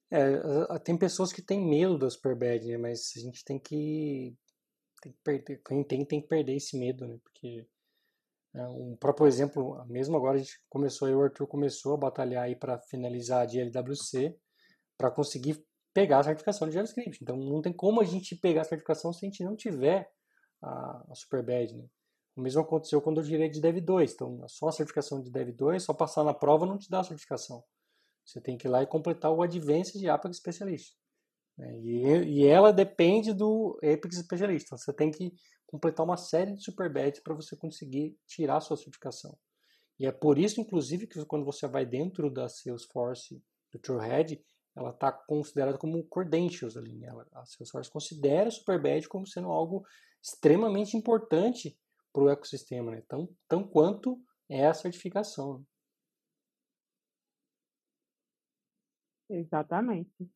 [0.09, 2.77] É, tem pessoas que têm medo do super bad, né?
[2.77, 4.35] Mas a gente tem que,
[5.01, 7.17] tem que perder, quem tem tem que perder esse medo, né?
[7.23, 7.65] Porque
[8.53, 12.55] é, um próprio exemplo, mesmo agora a gente começou, o Arthur começou a batalhar aí
[12.55, 14.37] para finalizar a de LWC,
[14.97, 17.19] para conseguir pegar a certificação de JavaScript.
[17.21, 20.09] Então não tem como a gente pegar a certificação se a gente não tiver
[20.61, 21.85] a, a Superbad, né?
[22.35, 24.13] O mesmo aconteceu quando eu girei de Dev 2.
[24.13, 27.03] Então, só a certificação de Dev 2, só passar na prova não te dá a
[27.03, 27.61] certificação.
[28.25, 30.93] Você tem que ir lá e completar o Advanced de Apex Specialist.
[31.61, 31.79] Né?
[31.79, 34.69] E, e ela depende do Apex Specialist.
[34.71, 35.31] Você tem que
[35.67, 39.37] completar uma série de super badges para você conseguir tirar sua certificação.
[39.99, 44.43] E é por isso, inclusive, que quando você vai dentro da Salesforce, do Trailhead,
[44.75, 46.97] ela está considerada como credentials ali.
[46.97, 47.07] Né?
[47.33, 49.85] A Salesforce considera o super badge como sendo algo
[50.21, 51.77] extremamente importante
[52.11, 53.03] para o ecossistema, né?
[53.07, 54.19] tão, tão quanto
[54.49, 55.63] é a certificação.
[59.29, 60.29] Exatamente.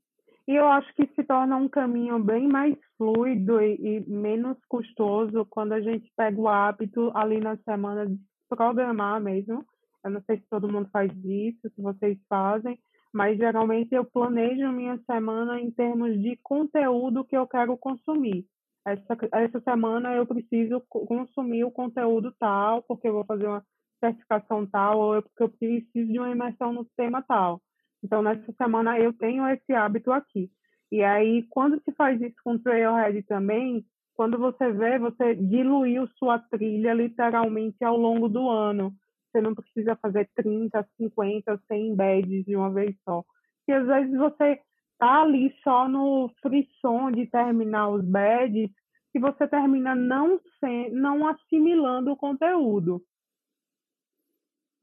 [0.47, 5.45] E eu acho que se torna um caminho bem mais fluido e, e, menos custoso
[5.49, 8.17] quando a gente pega o hábito ali na semana de
[8.47, 9.65] programar mesmo.
[10.03, 12.77] Eu não sei se todo mundo faz isso, se vocês fazem,
[13.11, 18.45] mas geralmente eu planejo minha semana em termos de conteúdo que eu quero consumir.
[18.85, 23.65] Essa, essa semana eu preciso consumir o conteúdo tal, porque eu vou fazer uma
[23.99, 27.61] certificação tal, ou porque eu preciso de uma imersão no tema tal.
[28.05, 30.51] Então, nessa semana eu tenho esse hábito aqui.
[30.91, 33.83] E aí, quando se faz isso com Trailhead também,
[34.13, 38.93] quando você vê, você diluiu sua trilha literalmente ao longo do ano.
[39.31, 43.23] Você não precisa fazer 30, 50, 100 badges de uma vez só.
[43.67, 44.61] E às vezes você
[44.99, 48.69] tá ali só no frisson de terminar os badges
[49.11, 53.03] que você termina não, sem, não assimilando o conteúdo.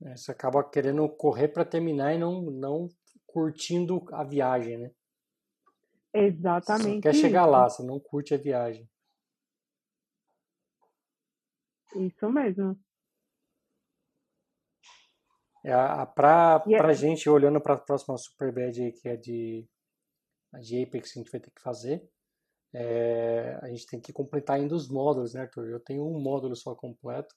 [0.03, 2.89] É, você acaba querendo correr para terminar e não, não
[3.33, 4.91] curtindo a viagem, né?
[6.15, 6.97] Exatamente.
[6.97, 8.89] Você quer chegar lá, você não curte a viagem.
[11.97, 12.79] Isso mesmo.
[15.65, 15.73] É,
[16.15, 16.89] para yeah.
[16.89, 19.67] a gente, olhando para a próxima Superbad aí, que é de,
[20.53, 22.03] a de Apex, que a gente vai ter que fazer,
[22.75, 25.69] é, a gente tem que completar ainda os módulos, né, Arthur?
[25.69, 27.35] Eu tenho um módulo só completo,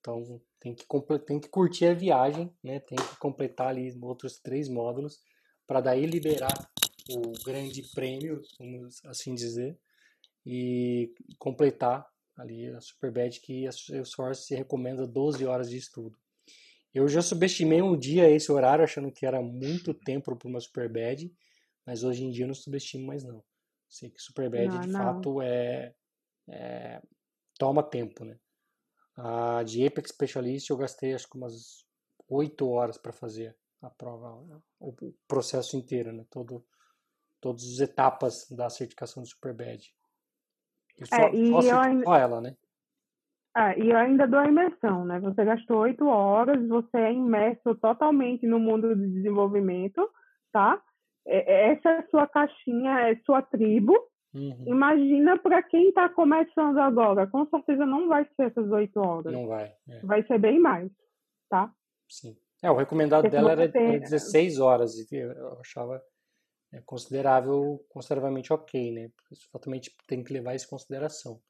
[0.00, 0.84] então tem que,
[1.26, 2.80] tem que curtir a viagem, né?
[2.80, 5.20] Tem que completar ali outros três módulos
[5.66, 6.52] para daí liberar
[7.08, 9.78] o grande prêmio, vamos assim dizer,
[10.44, 13.72] e completar ali a Superbad que a
[14.04, 16.16] Source se recomenda 12 horas de estudo.
[16.92, 21.32] Eu já subestimei um dia esse horário achando que era muito tempo para uma Superbad,
[21.86, 23.44] mas hoje em dia eu não subestimo mais não.
[23.88, 25.00] Sei que Superbad não, de não.
[25.00, 25.94] fato é,
[26.48, 27.00] é,
[27.58, 28.38] toma tempo, né?
[29.22, 31.86] A de Apex Specialist eu gastei acho que umas
[32.28, 34.42] 8 horas para fazer a prova,
[34.78, 34.94] o
[35.26, 36.24] processo inteiro, né?
[36.30, 36.64] Todo,
[37.40, 39.92] todas as etapas da certificação do Superbad.
[40.98, 42.18] E só, é, e só ainda...
[42.18, 42.56] ela, né?
[43.56, 45.18] É, e eu ainda dou a imersão, né?
[45.20, 50.08] Você gastou oito horas, você é imerso totalmente no mundo do desenvolvimento,
[50.52, 50.80] tá?
[51.26, 53.94] Essa é a sua caixinha, é sua tribo.
[54.32, 54.64] Uhum.
[54.66, 57.26] Imagina para quem está começando agora.
[57.26, 59.32] Com certeza não vai ser essas oito horas.
[59.32, 59.72] Não vai.
[59.88, 60.00] É.
[60.04, 60.90] Vai ser bem mais,
[61.48, 61.72] tá?
[62.08, 62.36] Sim.
[62.62, 63.98] É, o recomendado Porque dela era, tem...
[63.98, 64.96] 16 horas.
[64.98, 66.00] E eu achava
[66.72, 69.10] é, considerável, consideravelmente ok, né?
[69.30, 71.40] Exatamente tem que levar isso em consideração.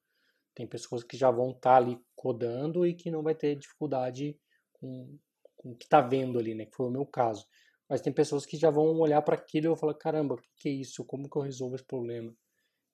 [0.54, 4.38] Tem pessoas que já vão estar tá ali codando e que não vai ter dificuldade
[4.72, 5.18] com,
[5.56, 6.64] com o que está vendo ali, né?
[6.64, 7.46] Que foi o meu caso.
[7.88, 10.48] Mas tem pessoas que já vão olhar para aquilo e vão falar: caramba, o que,
[10.56, 11.04] que é isso?
[11.04, 12.32] Como que eu resolvo esse problema?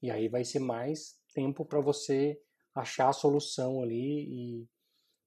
[0.03, 2.39] E aí vai ser mais tempo para você
[2.75, 4.27] achar a solução ali.
[4.29, 4.67] E,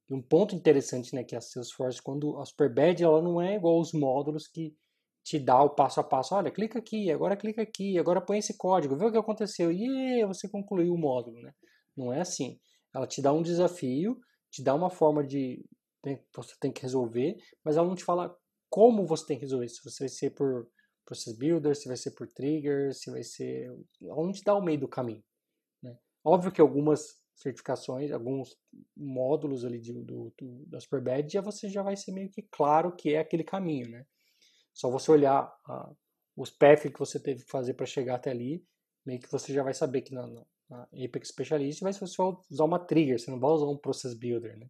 [0.10, 3.80] e, um ponto interessante, né, que a Salesforce, quando a Superbad, ela não é igual
[3.80, 4.76] os módulos que
[5.24, 6.34] te dá o passo a passo.
[6.34, 9.72] Olha, clica aqui, agora clica aqui, agora põe esse código, vê o que aconteceu.
[9.72, 11.54] E você concluiu o módulo, né?
[11.96, 12.60] Não é assim.
[12.94, 14.18] Ela te dá um desafio,
[14.50, 15.64] te dá uma forma de
[16.04, 18.36] né, você tem que resolver, mas ela não te fala
[18.70, 19.68] como você tem que resolver.
[19.68, 20.68] Se você vai ser por
[21.10, 23.76] process builder, se vai ser por trigger, se vai ser.
[24.34, 25.24] Te dá o meio do caminho.
[25.82, 25.98] Né?
[26.24, 28.56] Óbvio que algumas certificações, alguns
[28.96, 32.96] módulos ali de, do, do, da Superbad, já você já vai ser meio que claro
[32.96, 34.06] que é aquele caminho, né?
[34.74, 35.92] Só você olhar a,
[36.38, 38.64] os paths que você teve que fazer para chegar até ali,
[39.06, 40.28] meio que você já vai saber que na,
[40.70, 44.14] na Apex Specialist vai ser só usar uma trigger, você não vai usar um Process
[44.14, 44.68] Builder, né?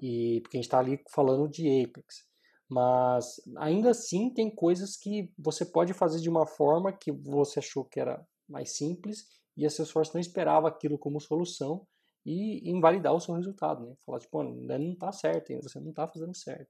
[0.00, 2.26] E, porque a gente está ali falando de Apex.
[2.68, 7.84] Mas ainda assim tem coisas que você pode fazer de uma forma que você achou
[7.84, 11.86] que era mais simples e a Salesforce não esperava aquilo como solução
[12.24, 13.94] e invalidar o seu resultado, né?
[14.04, 16.68] Falar tipo, ainda não está certo, ainda você não está fazendo certo.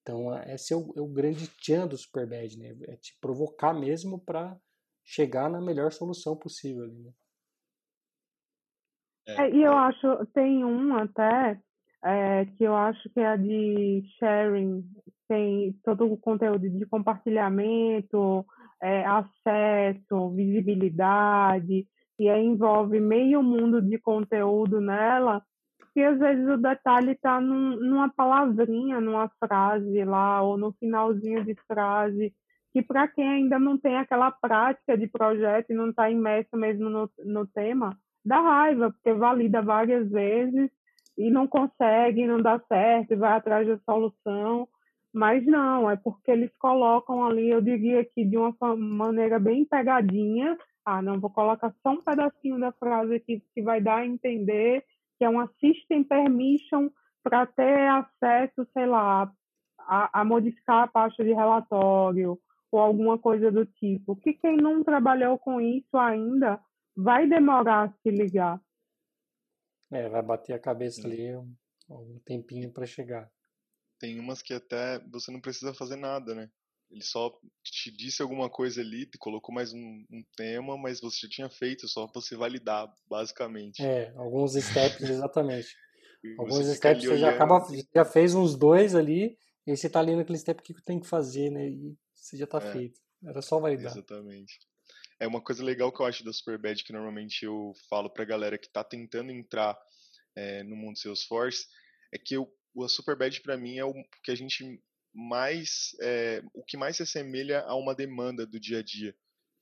[0.00, 2.76] Então, esse é o, é o grande tchan do Superbad, né?
[2.86, 4.56] É te provocar mesmo para
[5.04, 6.86] chegar na melhor solução possível.
[6.86, 7.12] Né?
[9.26, 11.60] É, é, e eu acho, tem um até,
[12.04, 14.88] é, que eu acho que é a de sharing,
[15.28, 18.44] tem todo o conteúdo de compartilhamento,
[18.82, 21.86] é, acesso, visibilidade,
[22.18, 25.42] e aí envolve meio mundo de conteúdo nela,
[25.92, 31.44] que às vezes o detalhe está num, numa palavrinha, numa frase lá, ou no finalzinho
[31.44, 32.34] de frase,
[32.72, 36.90] que para quem ainda não tem aquela prática de projeto e não está imerso mesmo
[36.90, 40.70] no, no tema, dá raiva, porque valida várias vezes
[41.16, 44.68] e não consegue, não dá certo, e vai atrás da solução.
[45.16, 50.58] Mas não, é porque eles colocam ali, eu diria que de uma maneira bem pegadinha,
[50.84, 54.84] ah, não, vou colocar só um pedacinho da frase aqui que vai dar a entender
[55.16, 56.90] que é uma system permission
[57.22, 59.32] para ter acesso, sei lá,
[59.78, 62.38] a, a, modificar a pasta de relatório
[62.70, 64.16] ou alguma coisa do tipo.
[64.16, 66.60] Que quem não trabalhou com isso ainda
[66.94, 68.60] vai demorar a se ligar.
[69.90, 71.54] É, vai bater a cabeça ali um,
[71.88, 73.30] um tempinho para chegar.
[73.98, 76.50] Tem umas que até você não precisa fazer nada, né?
[76.90, 81.26] Ele só te disse alguma coisa ali, te colocou mais um, um tema, mas você
[81.26, 83.82] já tinha feito, só para você validar, basicamente.
[83.82, 85.74] É, alguns steps, exatamente.
[86.38, 89.36] alguns steps você já acaba, já fez uns dois ali,
[89.66, 91.68] e você tá ali naquele step que tem que fazer, né?
[91.68, 93.00] E você já tá é, feito.
[93.24, 93.92] Era só validar.
[93.92, 94.58] Exatamente.
[95.18, 98.58] É uma coisa legal que eu acho da Superbad que normalmente eu falo pra galera
[98.58, 99.76] que tá tentando entrar
[100.36, 101.66] é, no mundo Salesforce,
[102.12, 102.48] é que eu,
[102.84, 104.80] a Superbad para mim é o que a gente
[105.12, 109.16] mais, é, o que mais se assemelha a uma demanda do dia a dia.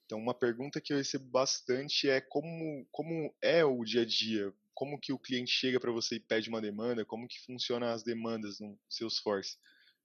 [0.05, 4.53] Então, uma pergunta que eu recebo bastante é como, como é o dia a dia,
[4.75, 8.03] como que o cliente chega para você e pede uma demanda, como que funcionam as
[8.03, 9.57] demandas no Salesforce.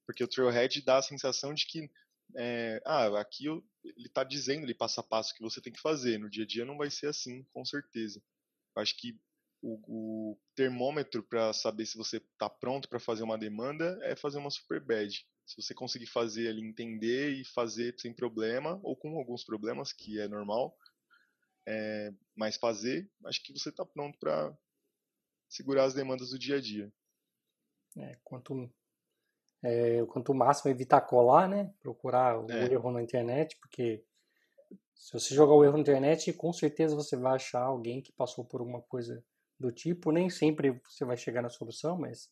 [0.06, 1.90] Porque o Trailhead dá a sensação de que,
[2.36, 5.80] é, ah, aqui eu, ele está dizendo ele passo a passo que você tem que
[5.80, 8.22] fazer, no dia a dia não vai ser assim, com certeza.
[8.74, 9.18] Eu acho que
[9.62, 14.38] o, o termômetro para saber se você está pronto para fazer uma demanda é fazer
[14.38, 15.26] uma super bad.
[15.46, 20.20] Se você conseguir fazer ali, entender e fazer sem problema, ou com alguns problemas, que
[20.20, 20.76] é normal,
[21.66, 24.56] é, mas fazer, acho que você está pronto para
[25.48, 26.92] segurar as demandas do dia a dia.
[27.98, 28.70] É, quanto,
[29.62, 31.74] é, quanto máximo evitar colar, né?
[31.80, 32.72] Procurar o é.
[32.72, 34.04] erro na internet, porque
[34.94, 38.44] se você jogar o erro na internet, com certeza você vai achar alguém que passou
[38.44, 39.24] por alguma coisa
[39.60, 40.10] do tipo.
[40.10, 42.30] Nem sempre você vai chegar na solução, mas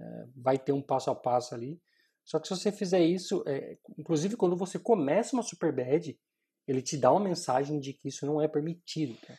[0.00, 1.80] é, vai ter um passo a passo ali.
[2.24, 6.18] Só que se você fizer isso, é, inclusive quando você começa uma super bad,
[6.66, 9.16] ele te dá uma mensagem de que isso não é permitido.
[9.26, 9.34] Tá?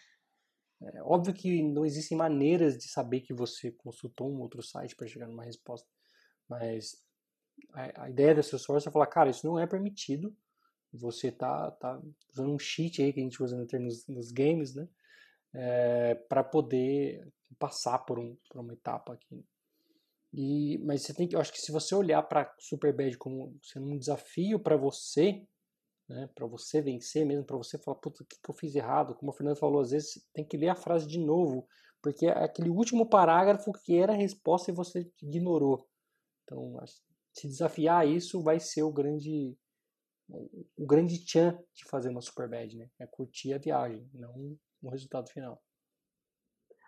[0.82, 5.08] É óbvio que não existem maneiras de saber que você consultou um outro site para
[5.08, 5.88] chegar numa resposta,
[6.48, 6.96] mas
[7.74, 10.36] a, a ideia da Salesforce é falar, cara, isso não é permitido.
[10.92, 12.02] Você tá, tá
[12.32, 14.88] usando um cheat aí que a gente usa no termos nos games, né?
[15.54, 17.28] É, para poder
[17.58, 19.44] passar por, um, por uma etapa aqui.
[20.32, 23.88] E, mas você tem que, eu acho que se você olhar para Superbad como sendo
[23.88, 25.44] um desafio para você,
[26.08, 29.16] né, para você vencer mesmo, para você falar, puta, o que, que eu fiz errado?
[29.16, 31.68] Como o Fernando falou, às vezes tem que ler a frase de novo,
[32.02, 35.88] porque é aquele último parágrafo que era a resposta e você ignorou.
[36.44, 36.76] Então,
[37.34, 39.58] se desafiar isso vai ser o grande
[40.78, 42.88] o grande tchan de fazer uma Superbad, né?
[43.00, 45.62] É curtir a viagem, não no resultado final.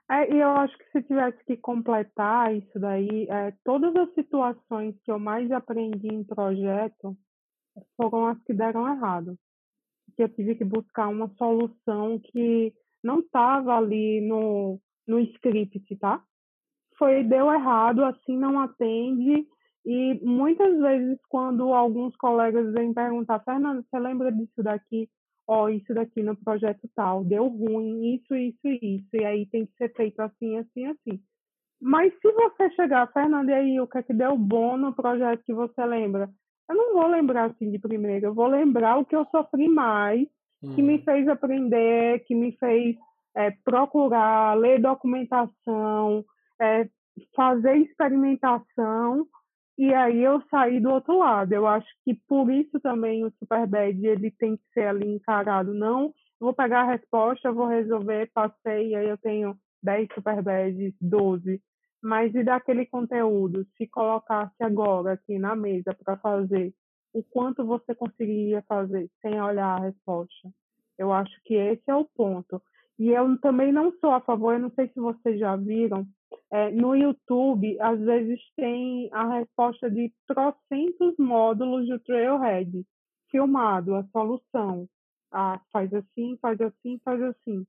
[0.10, 4.94] É, e eu acho que se tivesse que completar isso daí, é, todas as situações
[5.06, 7.16] que eu mais aprendi em projeto
[7.96, 9.38] foram as que deram errado.
[10.18, 16.22] Que eu tive que buscar uma solução que não estava ali no, no script, tá?
[16.98, 19.48] Foi, deu errado, assim não atende.
[19.86, 25.10] E muitas vezes, quando alguns colegas vêm perguntar, Fernando, você lembra disso daqui?
[25.48, 29.46] Ó, oh, isso daqui no projeto tal, deu ruim, isso, isso e isso, e aí
[29.48, 31.20] tem que ser feito assim, assim, assim.
[31.82, 35.44] Mas se você chegar, Fernando, e aí o que é que deu bom no projeto
[35.44, 36.30] que você lembra?
[36.70, 40.28] Eu não vou lembrar assim de primeira, eu vou lembrar o que eu sofri mais,
[40.64, 40.76] hum.
[40.76, 41.04] que me hum.
[41.04, 42.96] fez aprender, que me fez
[43.36, 46.24] é, procurar, ler documentação,
[46.62, 46.88] é,
[47.36, 49.28] fazer experimentação
[49.82, 51.52] e aí eu saí do outro lado.
[51.54, 55.74] Eu acho que por isso também o Superbad ele tem que ser ali encarado.
[55.74, 61.60] Não, vou pegar a resposta, vou resolver, passei, aí eu tenho 10 Superbads, 12.
[62.00, 66.72] Mas e daquele conteúdo, se colocasse agora aqui na mesa para fazer,
[67.12, 70.48] o quanto você conseguiria fazer sem olhar a resposta?
[70.96, 72.62] Eu acho que esse é o ponto.
[73.00, 76.06] E eu também não sou a favor, eu não sei se vocês já viram,
[76.52, 82.86] é, no YouTube, às vezes tem a resposta de trocentos módulos do Trailhead,
[83.30, 84.88] filmado, a solução.
[85.32, 87.66] Ah, faz assim, faz assim, faz assim.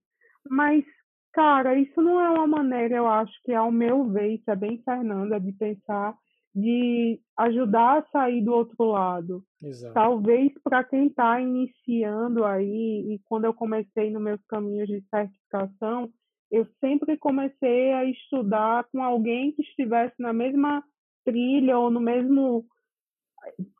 [0.48, 0.84] Mas,
[1.32, 4.82] cara, isso não é uma maneira, eu acho que, ao meu ver, isso é bem
[4.84, 6.16] Fernanda, de pensar
[6.54, 9.42] de ajudar a sair do outro lado.
[9.62, 9.94] Exato.
[9.94, 16.10] Talvez para quem está iniciando aí, e quando eu comecei nos meus caminhos de certificação,
[16.53, 20.84] eu sempre comecei a estudar com alguém que estivesse na mesma
[21.24, 22.66] trilha ou no mesmo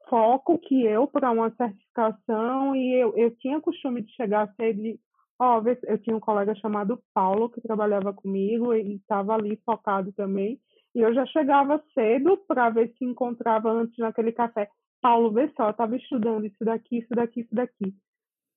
[0.09, 2.75] foco que eu para uma certificação.
[2.75, 4.99] E eu, eu tinha costume de chegar cedo de
[5.39, 10.59] ó, eu tinha um colega chamado Paulo que trabalhava comigo e estava ali focado também.
[10.95, 14.69] E eu já chegava cedo para ver se encontrava antes naquele café.
[15.03, 17.95] Paulo, vê só, estava estudando isso daqui, isso daqui, isso daqui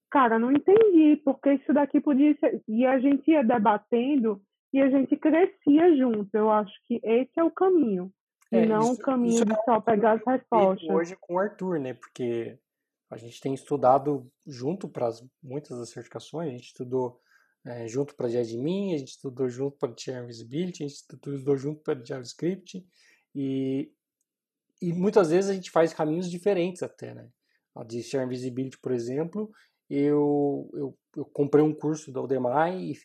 [0.10, 2.62] cara, não entendi, porque isso daqui podia ser.
[2.68, 4.42] E a gente ia debatendo
[4.74, 6.30] e a gente crescia junto.
[6.34, 8.12] Eu acho que esse é o caminho.
[8.52, 10.90] É, e não isso, o caminho de só pegar as respostas.
[10.90, 11.94] Hoje com o Arthur, né?
[11.94, 12.58] Porque
[13.10, 15.10] a gente tem estudado junto para
[15.42, 17.20] muitas das certificações, a gente estudou
[17.66, 21.82] é, junto para admin, a gente estudou junto para Share Visibility, a gente estudou junto
[21.82, 22.86] para JavaScript
[23.34, 23.92] e,
[24.82, 27.30] e muitas vezes a gente faz caminhos diferentes até, né?
[27.76, 29.52] A de Share Visibility, por exemplo,
[29.90, 32.96] eu, eu, eu comprei um curso da Udemy e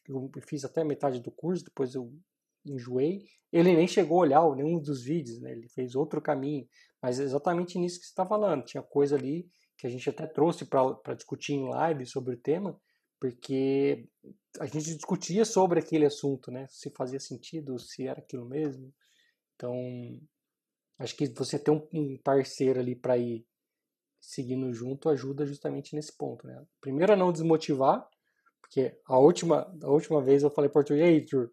[0.42, 2.12] fiz até metade do curso, depois eu
[2.64, 3.24] enjoei.
[3.52, 5.52] Ele nem chegou a olhar nenhum dos vídeos, né?
[5.52, 6.66] ele fez outro caminho.
[7.02, 8.64] Mas é exatamente nisso que você está falando.
[8.64, 12.78] Tinha coisa ali que a gente até trouxe para discutir em live sobre o tema,
[13.18, 14.06] porque
[14.58, 16.66] a gente discutia sobre aquele assunto, né?
[16.68, 18.92] Se fazia sentido, se era aquilo mesmo.
[19.54, 19.74] Então,
[20.98, 23.44] acho que você ter um parceiro ali para ir
[24.20, 26.62] seguindo junto ajuda justamente nesse ponto, né?
[26.80, 28.06] Primeiro a não desmotivar,
[28.60, 31.50] porque a última, a última vez eu falei para o Arthur, aí, Arthur,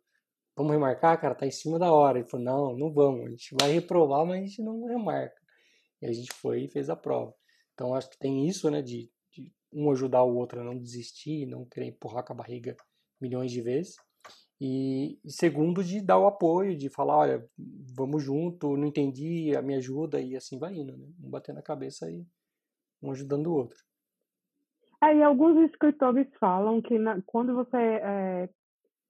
[0.55, 2.19] vamos remarcar, cara, tá em cima da hora.
[2.19, 5.41] Ele falou, não, não vamos, a gente vai reprovar, mas a gente não remarca.
[6.01, 7.33] E a gente foi e fez a prova.
[7.73, 9.09] Então acho que tem isso, né, de
[9.71, 12.75] um ajudar o outro a não desistir, não querer empurrar com a barriga
[13.19, 13.95] milhões de vezes.
[14.59, 17.49] E, segundo, de dar o apoio, de falar, olha,
[17.95, 21.07] vamos junto, não entendi, me ajuda, e assim vai indo, né?
[21.23, 22.25] Um batendo a cabeça e
[23.01, 23.77] um ajudando o outro.
[25.03, 28.49] É, e alguns escritores falam que na, quando você é,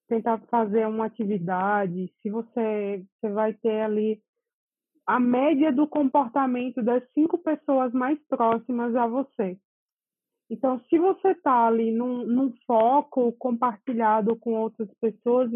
[0.08, 4.22] tentar fazer uma atividade, se você, você vai ter ali
[5.06, 9.58] a média do comportamento das cinco pessoas mais próximas a você.
[10.50, 15.50] Então, se você está ali num, num, foco compartilhado com outras pessoas,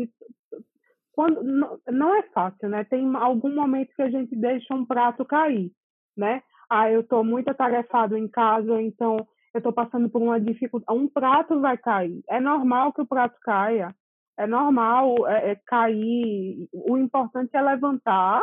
[1.14, 2.84] quando, não, não é fácil, né?
[2.86, 5.72] Tem algum momento que a gente deixa um prato cair,
[6.16, 6.44] né?
[6.74, 9.18] Ah, eu estou muito atarefado em casa, então
[9.54, 10.98] eu estou passando por uma dificuldade.
[10.98, 12.24] Um prato vai cair.
[12.30, 13.94] É normal que o prato caia.
[14.40, 16.70] É normal é, é cair.
[16.74, 18.42] O importante é levantar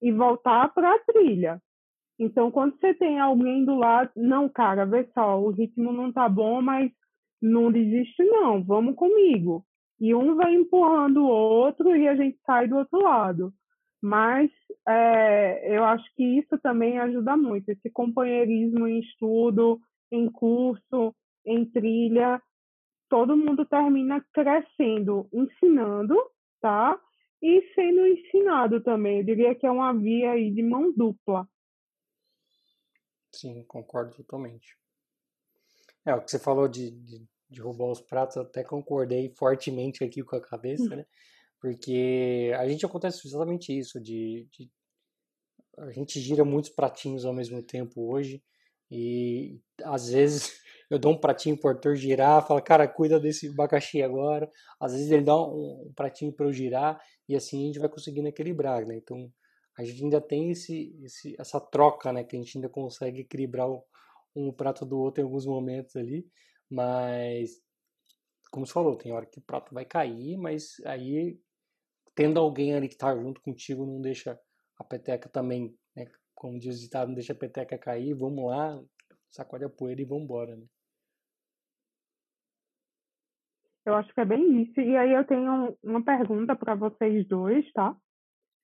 [0.00, 1.60] e voltar para a trilha.
[2.18, 6.26] Então, quando você tem alguém do lado, não, cara, vê só, o ritmo não tá
[6.26, 6.90] bom, mas
[7.40, 9.62] não desiste não, vamos comigo.
[10.00, 13.52] E um vai empurrando o outro e a gente sai do outro lado.
[14.00, 14.50] Mas
[14.86, 19.80] é, eu acho que isso também ajuda muito, esse companheirismo em estudo,
[20.10, 22.40] em curso, em trilha,
[23.08, 26.14] todo mundo termina crescendo, ensinando,
[26.60, 26.98] tá?
[27.42, 29.18] E sendo ensinado também.
[29.18, 31.48] Eu diria que é uma via aí de mão dupla.
[33.34, 34.76] Sim, concordo totalmente.
[36.04, 40.22] É, o que você falou de, de, de roubar os pratos, até concordei fortemente aqui
[40.22, 41.04] com a cabeça, né?
[41.60, 44.70] Porque a gente acontece exatamente isso, de, de
[45.76, 48.42] a gente gira muitos pratinhos ao mesmo tempo hoje
[48.90, 54.02] e às vezes eu dou um pratinho pro Arthur girar, fala, cara, cuida desse abacaxi
[54.02, 54.50] agora.
[54.80, 57.88] Às vezes ele dá um, um pratinho para eu girar e assim a gente vai
[57.88, 58.96] conseguindo equilibrar, né?
[58.96, 59.30] Então
[59.76, 62.24] a gente ainda tem esse, esse, essa troca, né?
[62.24, 63.84] Que a gente ainda consegue equilibrar o,
[64.34, 66.26] um prato do outro em alguns momentos ali,
[66.70, 67.60] mas
[68.50, 71.38] como você falou, tem hora que o prato vai cair, mas aí
[72.18, 74.36] tendo alguém ali que tá junto contigo não deixa
[74.76, 76.10] a peteca também, né?
[76.34, 78.82] Como diz o ditado, não deixa a peteca cair, vamos lá,
[79.30, 80.66] sacode a poeira e vamos embora, né?
[83.86, 84.80] Eu acho que é bem isso.
[84.80, 87.96] E aí eu tenho uma pergunta para vocês dois, tá?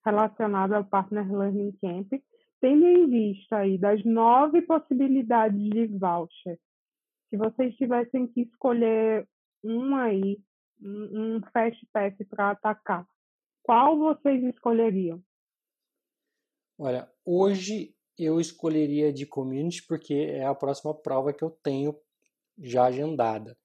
[0.04, 2.12] relacionado ao Partner Learning Camp,
[2.60, 6.58] tendo em vista aí das nove possibilidades de voucher,
[7.30, 9.26] se vocês tivessem que escolher
[9.62, 10.38] um aí,
[10.82, 13.06] um, um fast pass para atacar,
[13.64, 15.20] qual vocês escolheriam?
[16.78, 21.98] Olha, hoje eu escolheria de community porque é a próxima prova que eu tenho
[22.58, 23.58] já agendada.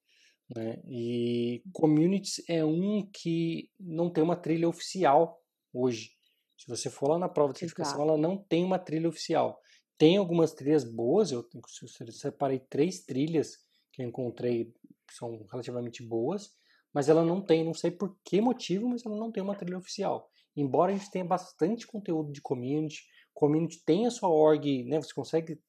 [0.56, 0.80] Né?
[0.88, 5.40] E communities é um que não tem uma trilha oficial
[5.72, 6.10] hoje.
[6.56, 9.60] Se você for lá na prova de certificação, ela não tem uma trilha oficial.
[9.98, 13.58] Tem algumas trilhas boas, eu, eu separei três trilhas
[13.92, 14.72] que eu encontrei
[15.06, 16.54] que são relativamente boas,
[16.92, 19.78] mas ela não tem, não sei por que motivo, mas ela não tem uma trilha
[19.78, 20.30] oficial.
[20.56, 25.14] Embora a gente tenha bastante conteúdo de community, community tem a sua org, né, você
[25.14, 25.60] consegue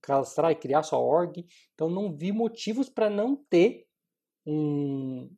[0.00, 3.86] cadastrar e criar sua org, então não vi motivos para não ter
[4.46, 5.30] um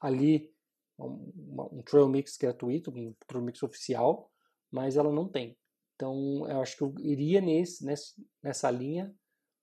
[0.00, 0.52] ali
[0.98, 1.32] um,
[1.72, 4.30] um trail mix gratuito, um trail mix oficial,
[4.70, 5.56] mas ela não tem.
[5.94, 7.84] Então, eu acho que eu iria nesse,
[8.42, 9.14] nessa linha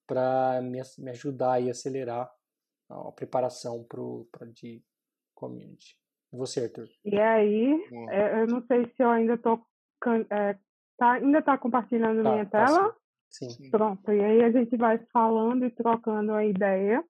[0.06, 2.30] para me, me ajudar e acelerar
[2.88, 4.82] a preparação para de
[5.42, 5.96] community.
[6.32, 6.88] E você, Arthur?
[7.04, 9.60] E aí, é, eu não sei se eu ainda estou
[10.30, 10.56] é,
[10.96, 12.96] tá, ainda está compartilhando tá, minha tá tela?
[13.28, 13.50] Sim.
[13.50, 13.70] sim.
[13.70, 17.02] Pronto, e aí a gente vai falando e trocando a ideia.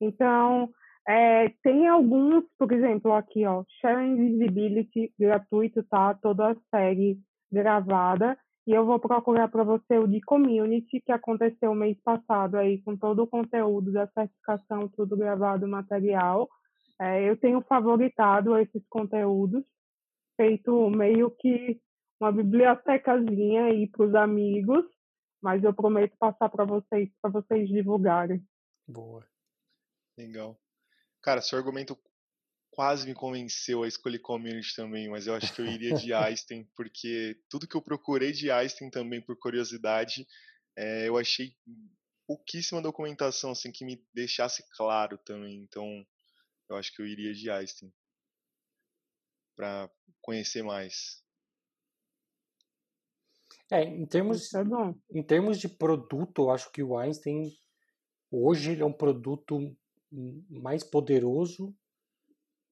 [0.00, 0.70] Então,
[1.06, 6.14] é, tem alguns, por exemplo, aqui, ó, Sharing Visibility gratuito, tá?
[6.14, 7.18] Toda a série
[7.50, 8.36] gravada
[8.68, 12.94] e eu vou procurar para você o de community que aconteceu mês passado aí com
[12.94, 16.46] todo o conteúdo da certificação, tudo gravado, material.
[17.00, 19.64] É, eu tenho favoritado esses conteúdos,
[20.36, 21.80] feito meio que
[22.20, 24.84] uma bibliotecazinha aí para os amigos,
[25.40, 28.44] mas eu prometo passar para vocês, para vocês divulgarem.
[28.86, 29.24] Boa.
[30.16, 30.60] Legal.
[31.22, 31.96] Cara, seu argumento
[32.70, 36.68] quase me convenceu a escolher Community também, mas eu acho que eu iria de Einstein,
[36.76, 40.26] porque tudo que eu procurei de Einstein também, por curiosidade,
[40.76, 41.54] é, eu achei
[42.26, 45.62] pouquíssima documentação assim que me deixasse claro também.
[45.62, 46.06] Então,
[46.68, 47.92] eu acho que eu iria de Einstein
[49.56, 49.90] para
[50.20, 51.22] conhecer mais.
[53.70, 54.62] É, em termos, é
[55.10, 57.52] em termos de produto, eu acho que o Einstein
[58.30, 59.76] hoje ele é um produto
[60.48, 61.74] mais poderoso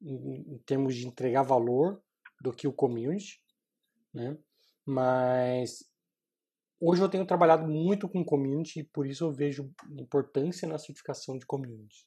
[0.01, 2.03] em, em termos de entregar valor
[2.41, 3.43] do que o community,
[4.13, 4.39] né?
[4.85, 5.85] Mas
[6.81, 11.37] hoje eu tenho trabalhado muito com community e por isso eu vejo importância na certificação
[11.37, 12.07] de community.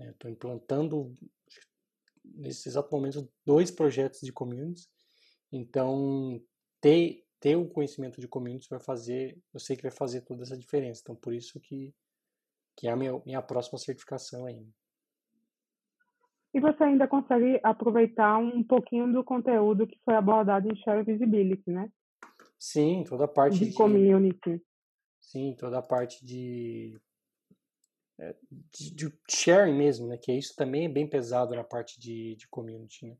[0.00, 0.10] Né?
[0.10, 1.14] Estou implantando
[2.24, 4.88] nesse exato momento dois projetos de communities,
[5.52, 6.42] então
[6.80, 10.56] ter ter o conhecimento de communities vai fazer, eu sei que vai fazer toda essa
[10.56, 11.00] diferença.
[11.02, 11.94] Então por isso que
[12.76, 14.70] que é a minha, minha próxima certificação ainda.
[16.52, 21.70] E você ainda consegue aproveitar um pouquinho do conteúdo que foi abordado em Share Visibility,
[21.70, 21.90] né?
[22.58, 24.62] Sim, toda a parte de, de community.
[25.20, 26.98] Sim, toda a parte de,
[28.72, 30.18] de, de, sharing mesmo, né?
[30.18, 33.16] Que isso também é bem pesado na parte de, de community, né?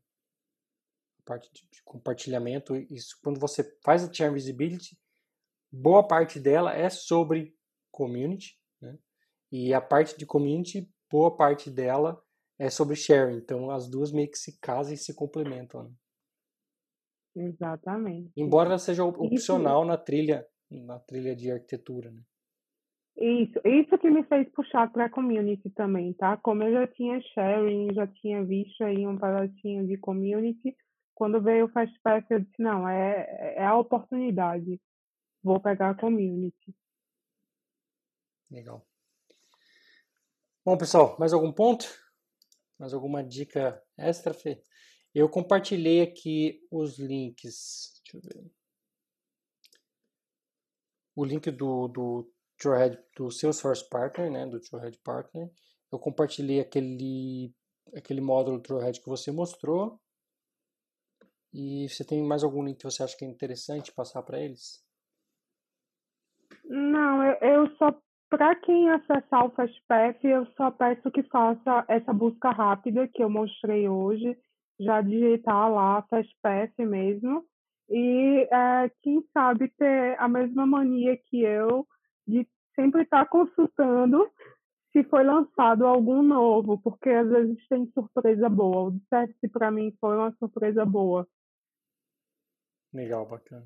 [1.19, 4.97] A parte de, de compartilhamento, isso quando você faz a Share Visibility,
[5.71, 7.55] boa parte dela é sobre
[7.91, 8.97] community, né?
[9.51, 12.21] E a parte de community, boa parte dela
[12.59, 13.37] é sobre sharing.
[13.37, 15.83] Então as duas meio que se casam e se complementam.
[15.83, 15.95] Né?
[17.35, 18.31] Exatamente.
[18.35, 19.87] Embora ela seja opcional isso.
[19.87, 22.21] na trilha, na trilha de arquitetura, né?
[23.21, 26.37] Isso, isso que me fez puxar para a community também, tá?
[26.37, 30.75] Como eu já tinha sharing, já tinha visto aí um pedacinho de community,
[31.13, 34.81] quando veio o Fastpass eu disse, não, é, é a oportunidade,
[35.43, 36.75] vou pegar a community.
[38.49, 38.83] Legal.
[40.65, 41.85] Bom, pessoal, mais algum ponto?
[42.79, 44.63] Mais alguma dica extra, Fê?
[45.13, 48.01] Eu compartilhei aqui os links.
[48.03, 48.51] Deixa eu ver.
[51.15, 52.33] O link do, do
[53.15, 54.45] Do Salesforce Partner, né?
[54.45, 55.49] Do Trailhead Partner.
[55.91, 57.53] Eu compartilhei aquele,
[57.95, 59.99] aquele módulo Trailhead que você mostrou.
[61.53, 64.83] E você tem mais algum link que você acha que é interessante passar para eles?
[66.63, 67.91] Não, eu, eu só
[68.29, 73.29] para quem acessar o FastPath, eu só peço que faça essa busca rápida que eu
[73.29, 74.37] mostrei hoje,
[74.79, 77.45] já digitar lá FastPath mesmo,
[77.89, 81.85] e é, quem sabe ter a mesma mania que eu
[82.31, 84.31] de sempre estar tá consultando
[84.91, 88.89] se foi lançado algum novo, porque às vezes tem surpresa boa.
[88.89, 91.27] O Service para mim foi uma surpresa boa.
[92.93, 93.65] Legal, bacana.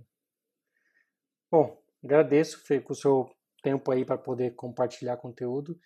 [1.52, 3.30] Bom, agradeço, Fê, com o seu
[3.64, 5.80] tempo aí para poder compartilhar conteúdo.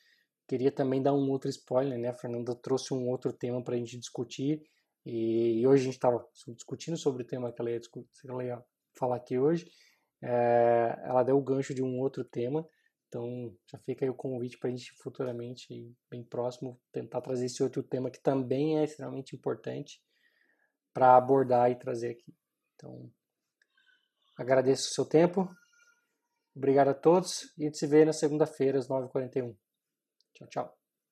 [0.48, 2.10] Queria também dar um outro spoiler, né?
[2.10, 4.62] A Fernanda trouxe um outro tema para a gente discutir
[5.06, 8.64] e hoje a gente estava discutindo sobre o tema que ela ia, que ela ia
[8.98, 9.66] falar aqui hoje.
[10.22, 12.68] É, ela deu o gancho de um outro tema,
[13.08, 17.64] então já fica aí o convite para a gente futuramente, bem próximo, tentar trazer esse
[17.64, 20.02] outro tema que também é extremamente importante
[20.94, 22.36] para abordar e trazer aqui.
[22.76, 23.10] Então,
[24.38, 25.50] agradeço o seu tempo,
[26.60, 29.56] Obrigado a todos e a gente se vê na segunda-feira às 9h41.
[30.34, 30.79] Tchau, tchau.